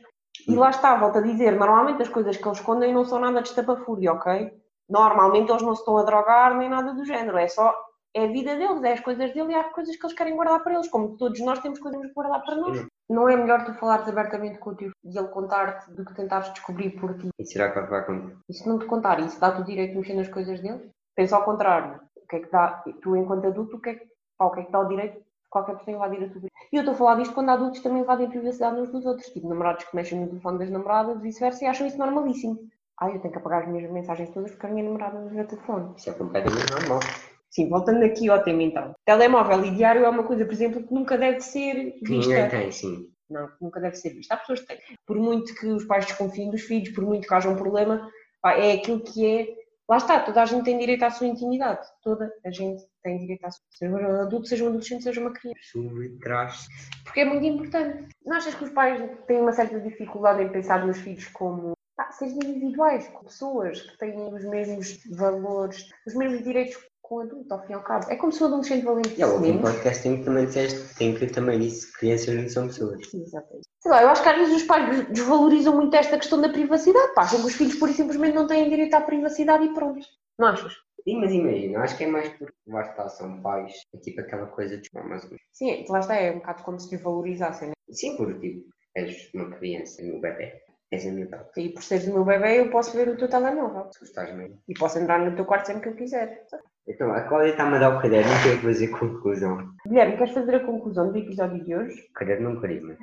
E 0.46 0.54
lá 0.54 0.70
está, 0.70 0.96
volto 0.96 1.18
a 1.18 1.22
dizer, 1.22 1.52
normalmente 1.56 2.02
as 2.02 2.08
coisas 2.08 2.36
que 2.36 2.46
eles 2.46 2.58
escondem 2.58 2.92
não 2.92 3.04
são 3.04 3.18
nada 3.18 3.40
de 3.40 3.48
estapafúria, 3.48 4.12
ok? 4.12 4.52
Normalmente 4.88 5.50
eles 5.50 5.62
não 5.62 5.74
se 5.74 5.80
estão 5.80 5.96
a 5.96 6.02
drogar 6.02 6.56
nem 6.56 6.68
nada 6.68 6.92
do 6.92 7.04
género, 7.04 7.38
é 7.38 7.48
só, 7.48 7.74
é 8.14 8.24
a 8.24 8.28
vida 8.28 8.56
deles, 8.56 8.82
é 8.82 8.92
as 8.92 9.00
coisas 9.00 9.32
dele 9.32 9.52
e 9.52 9.54
há 9.54 9.64
coisas 9.64 9.96
que 9.96 10.04
eles 10.04 10.16
querem 10.16 10.34
guardar 10.34 10.62
para 10.62 10.74
eles, 10.74 10.88
como 10.88 11.16
todos 11.16 11.40
nós 11.40 11.60
temos 11.60 11.78
coisas 11.78 12.00
de 12.00 12.12
guardar 12.12 12.42
para 12.42 12.56
nós. 12.56 12.86
Não 13.08 13.28
é 13.28 13.36
melhor 13.36 13.64
tu 13.64 13.74
falares 13.74 14.08
abertamente 14.08 14.58
com 14.58 14.70
o 14.70 14.74
teu 14.74 14.90
e 15.04 15.18
ele 15.18 15.28
contar-te 15.28 15.90
do 15.92 16.04
que 16.04 16.14
tentares 16.14 16.52
descobrir 16.52 16.90
por 16.90 17.16
ti? 17.16 17.28
E 17.38 17.44
será 17.44 17.70
que 17.70 17.80
vai 17.80 18.04
contar? 18.04 18.36
E 18.48 18.54
se 18.54 18.68
não 18.68 18.78
te 18.78 18.86
contar, 18.86 19.20
isso 19.20 19.40
dá-te 19.40 19.60
o 19.60 19.64
direito 19.64 19.92
de 19.92 19.98
mexer 19.98 20.14
nas 20.14 20.28
coisas 20.28 20.60
dele? 20.60 20.90
Pensa 21.14 21.36
ao 21.36 21.44
contrário. 21.44 22.00
O 22.16 22.26
que 22.28 22.36
é 22.36 22.40
que 22.40 22.50
dá, 22.50 22.84
tu 23.02 23.16
enquanto 23.16 23.46
adulto, 23.46 23.76
o 23.76 23.80
que 23.80 23.90
é 23.90 23.94
que, 23.94 24.06
pá, 24.38 24.46
o 24.46 24.50
que, 24.52 24.60
é 24.60 24.64
que 24.64 24.72
dá 24.72 24.80
o 24.80 24.88
direito 24.88 25.18
de 25.18 25.24
qualquer 25.48 25.76
pessoa 25.76 25.96
invadir 25.96 26.24
a 26.24 26.28
tua 26.28 26.40
vida? 26.40 26.52
E 26.72 26.76
eu 26.76 26.80
estou 26.80 26.94
a 26.94 26.96
falar 26.96 27.16
disto 27.16 27.34
quando 27.34 27.50
adultos 27.50 27.80
também 27.80 28.02
invadem 28.02 28.26
a 28.26 28.30
privacidade 28.30 28.80
uns 28.80 28.90
dos 28.90 29.04
outros, 29.06 29.26
tipo 29.28 29.48
namorados 29.48 29.84
que 29.84 29.96
mexem 29.96 30.20
no 30.20 30.28
telefone 30.28 30.58
das 30.58 30.70
namoradas, 30.70 31.20
vice-versa, 31.20 31.64
e 31.64 31.66
acham 31.66 31.86
isso 31.86 31.98
normalíssimo. 31.98 32.58
Ah, 32.96 33.10
eu 33.10 33.18
tenho 33.20 33.32
que 33.32 33.38
apagar 33.38 33.62
as 33.62 33.68
minhas 33.68 33.90
mensagens 33.90 34.30
todas 34.30 34.50
porque 34.52 34.66
a 34.66 34.70
minha 34.70 34.84
namorada 34.84 35.18
me 35.18 35.30
vê 35.30 35.40
o 35.40 35.46
telefone. 35.46 35.94
Isso 35.96 36.10
é 36.10 36.12
completamente 36.12 36.70
normal. 36.70 37.00
Sim, 37.50 37.69
voltando 37.69 38.04
aqui 38.04 38.28
ao 38.28 38.42
tema 38.42 38.62
então. 38.62 38.95
Telemóvel 39.04 39.64
e 39.64 39.71
diário 39.73 40.04
é 40.04 40.09
uma 40.09 40.23
coisa, 40.23 40.45
por 40.45 40.52
exemplo, 40.52 40.87
que 40.87 40.95
nunca 40.95 41.19
deve 41.19 41.40
ser 41.40 41.99
vista. 42.00 42.30
ninguém 42.30 42.49
tem, 42.49 42.71
sim. 42.71 43.11
Não, 43.28 43.49
nunca 43.61 43.80
deve 43.80 43.97
ser 43.97 44.11
visto. 44.11 44.30
Há 44.30 44.37
pessoas 44.37 44.61
que 44.61 44.66
têm. 44.66 44.78
Por 45.04 45.16
muito 45.16 45.54
que 45.54 45.66
os 45.66 45.85
pais 45.85 46.07
desconfiem 46.07 46.50
dos 46.50 46.62
filhos, 46.62 46.90
por 46.90 47.04
muito 47.04 47.26
que 47.26 47.35
haja 47.35 47.49
um 47.49 47.57
problema, 47.57 48.09
é 48.45 48.73
aquilo 48.73 49.00
que 49.00 49.26
é. 49.26 49.61
Lá 49.88 49.97
está, 49.97 50.21
toda 50.21 50.42
a 50.42 50.47
gente 50.47 50.64
tem 50.64 50.78
direito 50.78 51.02
à 51.02 51.11
sua 51.11 51.26
intimidade. 51.26 51.85
Toda 52.02 52.33
a 52.45 52.50
gente 52.52 52.85
tem 53.02 53.19
direito 53.19 53.45
à 53.45 53.50
sua. 53.50 53.64
Seja 53.71 53.92
um 53.92 54.21
adulto, 54.21 54.47
seja 54.47 54.64
um 54.64 54.69
adolescente, 54.69 55.02
seja 55.02 55.21
uma 55.21 55.33
criança. 55.33 55.59
E 55.76 56.19
traz. 56.21 56.69
Porque 57.02 57.21
é 57.21 57.25
muito 57.25 57.45
importante. 57.45 58.09
Não 58.25 58.37
achas 58.37 58.54
que 58.54 58.64
os 58.64 58.71
pais 58.71 59.02
têm 59.26 59.40
uma 59.40 59.52
certa 59.52 59.80
dificuldade 59.80 60.42
em 60.45 60.49
pensar 60.49 60.87
nos 60.87 60.99
filhos 60.99 61.26
como 61.28 61.73
pá, 61.97 62.12
seres 62.12 62.35
individuais, 62.35 63.09
como 63.09 63.25
pessoas 63.25 63.80
que 63.80 63.99
têm 63.99 64.16
os 64.16 64.45
mesmos 64.45 65.04
valores, 65.11 65.88
os 66.07 66.14
mesmos 66.14 66.45
direitos 66.45 66.76
com 67.10 67.18
adulto, 67.22 67.52
ao 67.52 67.66
fim 67.66 67.72
e 67.72 67.74
ao 67.74 67.82
cabo? 67.82 68.06
É 68.08 68.14
como 68.14 68.30
se 68.32 68.40
o 68.40 68.46
adolescente 68.46 68.84
valente 68.84 69.20
E 69.20 69.24
o 69.24 69.26
último 69.26 69.46
menos. 69.46 69.62
podcast 69.62 70.00
tem 70.04 70.18
que 70.18 70.24
também 70.24 70.46
disseste, 70.46 70.94
tem 70.94 71.14
que 71.16 71.26
também 71.26 71.58
disse 71.58 71.92
que 71.92 71.98
crianças 71.98 72.34
não 72.36 72.48
são 72.48 72.66
pessoas. 72.68 73.04
Sim, 73.10 73.22
exatamente. 73.22 73.66
Sei 73.80 73.90
lá, 73.90 74.02
eu 74.02 74.08
acho 74.10 74.22
que 74.22 74.28
às 74.28 74.38
vezes 74.38 74.56
os 74.58 74.62
pais 74.62 74.88
des- 74.96 75.08
desvalorizam 75.08 75.74
muito 75.74 75.94
esta 75.96 76.16
questão 76.16 76.40
da 76.40 76.48
privacidade. 76.48 77.12
Pá, 77.14 77.28
que 77.28 77.34
os 77.34 77.52
filhos 77.54 77.74
pura 77.74 77.90
e 77.90 77.94
simplesmente 77.94 78.34
não 78.36 78.46
têm 78.46 78.68
direito 78.70 78.94
à 78.94 79.00
privacidade 79.00 79.64
e 79.64 79.74
pronto. 79.74 80.06
Não 80.38 80.46
achas? 80.46 80.72
Sim, 81.02 81.18
mas 81.20 81.32
imagina, 81.32 81.80
acho 81.80 81.96
que 81.96 82.04
é 82.04 82.06
mais 82.06 82.28
porque 82.38 82.54
lá 82.68 82.82
está, 82.82 83.08
são 83.08 83.40
pais, 83.42 83.72
é 83.92 83.98
tipo 83.98 84.20
aquela 84.20 84.46
coisa 84.46 84.78
de 84.78 84.88
"Ah, 84.94 85.02
mas 85.02 85.28
Sim, 85.52 85.84
lá 85.88 85.98
está, 85.98 86.14
é 86.14 86.30
um 86.30 86.36
bocado 86.36 86.62
como 86.62 86.78
se 86.78 86.90
desvalorizassem, 86.90 87.68
né? 87.70 87.74
Sim, 87.90 88.16
porque 88.16 88.38
tipo, 88.38 88.68
és 88.94 89.30
uma 89.34 89.50
criança, 89.50 90.00
um 90.02 90.20
bebê. 90.20 90.60
Essa 90.92 91.06
é 91.06 91.10
a 91.10 91.14
minha. 91.14 91.28
E 91.56 91.68
por 91.70 91.82
seres 91.84 92.08
o 92.08 92.12
meu 92.14 92.24
bebê, 92.24 92.58
eu 92.60 92.70
posso 92.70 92.96
ver 92.96 93.08
o 93.08 93.16
teu 93.16 93.28
telemóvel. 93.28 93.88
Se 93.92 94.00
gostares 94.00 94.34
mesmo. 94.34 94.58
E 94.68 94.74
posso 94.74 94.98
entrar 94.98 95.20
no 95.24 95.36
teu 95.36 95.44
quarto 95.44 95.66
sempre 95.66 95.82
que 95.82 95.88
eu 95.90 95.94
quiser. 95.94 96.44
Então, 96.90 97.12
a 97.12 97.20
Cláudia 97.23 97.50
está-me 97.52 97.76
a 97.76 97.78
dar 97.78 97.97
o 97.97 98.02
caderno 98.02 98.28
e 98.32 98.42
tem 98.42 98.56
que 98.59 98.64
fazer 98.64 98.88
conclusão. 98.88 99.73
Guilherme, 99.87 100.16
queres 100.16 100.35
fazer 100.35 100.56
a 100.56 100.66
conclusão 100.66 101.12
do 101.12 101.18
episódio 101.18 101.64
de 101.64 101.75
hoje? 101.75 102.09
Querer 102.18 102.40
não 102.40 102.61
queria, 102.61 102.82
mas. 102.82 102.99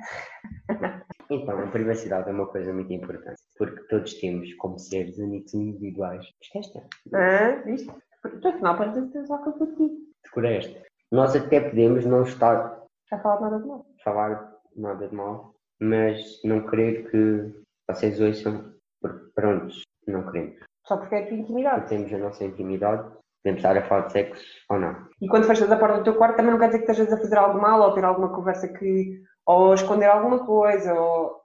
Então, 1.30 1.58
a 1.62 1.66
privacidade 1.66 2.30
é 2.30 2.32
uma 2.32 2.46
coisa 2.46 2.72
muito 2.72 2.90
importante, 2.90 3.36
porque 3.58 3.82
todos 3.90 4.14
temos, 4.14 4.54
como 4.54 4.78
seres 4.78 5.18
únicos 5.18 5.52
e 5.52 5.58
individuais. 5.58 6.24
Isto 6.40 6.56
é 6.56 6.60
esta. 6.60 6.82
Ah, 7.12 7.62
viste? 7.66 7.92
Tu 8.40 8.48
afinal 8.48 8.78
pareces 8.78 9.26
só 9.26 9.36
que 9.42 9.48
eu 9.50 9.52
por 9.52 9.66
ti. 9.76 9.90
Decora 10.24 10.50
esta. 10.52 10.80
Nós 11.12 11.36
até 11.36 11.60
podemos 11.60 12.06
não 12.06 12.22
estar 12.22 12.82
Já 13.10 13.18
falaste 13.18 13.42
nada 13.42 13.58
de 13.60 13.66
mal. 13.68 13.86
falar 14.02 14.54
nada 14.74 15.06
de 15.06 15.14
mal, 15.14 15.54
mas 15.82 16.40
não 16.44 16.66
querer 16.66 17.10
que 17.10 17.52
vocês 17.90 18.18
ouçam, 18.22 18.72
porque 19.02 19.30
pronto, 19.34 19.74
não 20.06 20.24
queremos. 20.32 20.56
Só 20.86 20.96
porque 20.96 21.14
é 21.14 21.24
a 21.24 21.26
tua 21.26 21.36
intimidade. 21.36 21.88
Temos 21.90 22.10
a 22.10 22.16
nossa 22.18 22.42
intimidade, 22.42 23.06
podemos 23.42 23.58
estar 23.58 23.76
a 23.76 23.82
falar 23.82 24.06
de 24.06 24.12
sexo 24.12 24.44
ou 24.70 24.78
não. 24.78 24.94
E 25.20 25.28
quando 25.28 25.46
fechas 25.46 25.70
a 25.70 25.76
porta 25.76 25.98
do 25.98 26.04
teu 26.04 26.14
quarto 26.16 26.36
também 26.36 26.52
não 26.52 26.58
quer 26.58 26.66
dizer 26.66 26.78
que 26.84 26.90
estejas 26.90 27.12
a 27.12 27.18
fazer 27.18 27.38
algo 27.38 27.60
mal 27.60 27.80
ou 27.80 27.92
ter 27.92 28.04
alguma 28.04 28.34
conversa 28.34 28.68
que. 28.68 29.20
ou 29.46 29.74
esconder 29.74 30.06
alguma 30.06 30.44
coisa 30.44 30.92
ou 30.94 31.38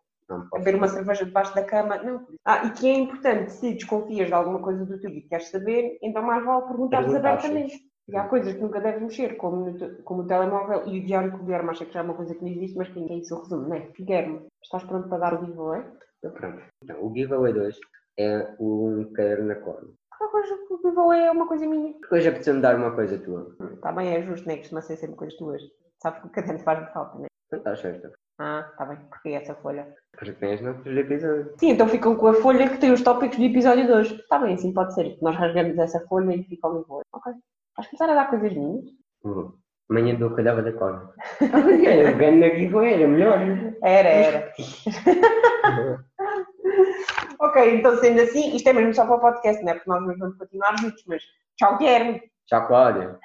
beber 0.53 0.75
uma 0.75 0.87
cerveja 0.87 1.25
debaixo 1.25 1.53
da 1.53 1.63
cama. 1.63 1.97
Não. 1.97 2.25
Ah, 2.45 2.65
e 2.65 2.71
que 2.71 2.89
é 2.89 2.93
importante, 2.93 3.51
se 3.51 3.73
desconfias 3.73 4.27
de 4.27 4.33
alguma 4.33 4.59
coisa 4.59 4.85
do 4.85 4.99
teu 4.99 5.11
e 5.11 5.21
queres 5.21 5.49
saber, 5.49 5.97
então 6.01 6.23
mais 6.23 6.43
vale 6.43 6.67
Perguntar, 6.67 7.03
abertamente. 7.03 7.93
E 8.07 8.17
há 8.17 8.27
coisas 8.27 8.53
que 8.53 8.59
nunca 8.59 8.81
deves 8.81 9.01
mexer, 9.01 9.37
como, 9.37 9.77
como 10.03 10.23
o 10.23 10.27
telemóvel 10.27 10.85
e 10.87 10.99
o 10.99 11.05
diário 11.05 11.31
que 11.31 11.37
o 11.37 11.43
Guilherme 11.43 11.69
acha 11.69 11.85
que 11.85 11.93
já 11.93 12.01
é 12.01 12.03
uma 12.03 12.15
coisa 12.15 12.35
que 12.35 12.41
não 12.41 12.51
existe, 12.51 12.77
mas 12.77 12.89
que 12.89 12.99
ninguém 12.99 13.19
isso 13.19 13.39
resume, 13.39 13.69
não 13.69 13.75
é? 13.77 13.87
Guilherme, 13.97 14.45
estás 14.61 14.83
pronto 14.83 15.07
para 15.07 15.19
dar 15.19 15.33
o 15.35 15.45
vivo, 15.45 15.73
é? 15.73 15.89
Então, 16.17 16.31
pronto. 16.31 16.61
Então, 16.83 17.05
o 17.05 17.13
giveaway 17.15 17.53
2 17.53 17.79
é 18.19 18.55
um 18.59 19.09
caderno 19.13 19.47
na 19.47 19.55
cor. 19.55 19.89
Coisa 20.31 20.57
que 20.67 20.73
o 20.73 20.77
vivo 20.77 21.13
é 21.13 21.31
uma 21.31 21.47
coisa 21.47 21.65
minha. 21.65 21.93
Hoje 22.11 22.27
apeteceu-me 22.27 22.61
dar 22.61 22.75
uma 22.75 22.91
coisa 22.91 23.17
tua. 23.19 23.55
Está 23.73 23.91
bem, 23.91 24.15
é 24.15 24.21
justo, 24.23 24.47
não 24.47 24.53
é? 24.53 24.57
Costuma 24.57 24.81
ser 24.81 24.97
sempre 24.97 25.15
coisas 25.15 25.37
tuas. 25.37 25.61
Sabes 26.01 26.19
que 26.21 26.27
o 26.27 26.31
caderno 26.31 26.59
faz-me 26.59 26.91
falta, 26.91 27.17
não 27.17 27.25
é? 27.25 27.27
Não 27.51 27.59
estás 27.59 27.79
certo. 27.79 28.11
Ah, 28.39 28.67
está 28.71 28.85
bem, 28.85 28.97
porque 29.09 29.29
é 29.29 29.33
essa 29.33 29.53
folha. 29.55 29.87
Porque 30.17 30.31
tens 30.33 30.59
noutros 30.61 30.97
episódios. 30.97 31.53
Sim, 31.59 31.69
então 31.69 31.87
ficam 31.87 32.15
com 32.15 32.27
a 32.27 32.33
folha 32.33 32.67
que 32.69 32.77
tem 32.77 32.91
os 32.91 33.01
tópicos 33.01 33.37
do 33.37 33.43
episódio 33.43 33.87
2. 33.87 34.11
Está 34.11 34.39
bem, 34.39 34.55
assim 34.55 34.73
pode 34.73 34.93
ser. 34.95 35.17
Nós 35.21 35.35
rasgamos 35.35 35.77
essa 35.77 35.99
folha 36.07 36.33
e 36.33 36.43
fica 36.43 36.67
o 36.67 36.79
vivo. 36.79 37.01
Ok. 37.13 37.31
Vais 37.77 37.87
começar 37.89 38.09
a 38.09 38.15
dar 38.15 38.29
coisas 38.29 38.53
minhas? 38.53 38.85
Uhum. 39.23 39.53
Amanhã 39.89 40.15
dou 40.15 40.31
calhava 40.31 40.61
da 40.61 40.73
corda. 40.73 41.13
Eu 41.41 42.17
ganho 42.17 42.39
na 42.39 42.49
giveaway, 42.49 42.93
era 42.93 43.07
melhor. 43.07 43.39
Era, 43.83 44.09
era. 44.09 44.53
ok, 47.53 47.75
então 47.75 47.95
sendo 47.97 48.21
assim, 48.21 48.55
isto 48.55 48.67
é 48.67 48.73
mesmo 48.73 48.93
só 48.93 49.05
para 49.05 49.15
o 49.15 49.19
podcast, 49.19 49.63
não 49.63 49.71
é? 49.71 49.75
Porque 49.75 49.89
nós 49.89 50.17
vamos 50.17 50.37
continuar 50.37 50.75
juntos, 50.79 51.03
mas 51.07 51.23
tchau, 51.55 51.77
Guilherme. 51.77 52.21
Tchau, 52.47 52.67
Cláudia. 52.67 53.19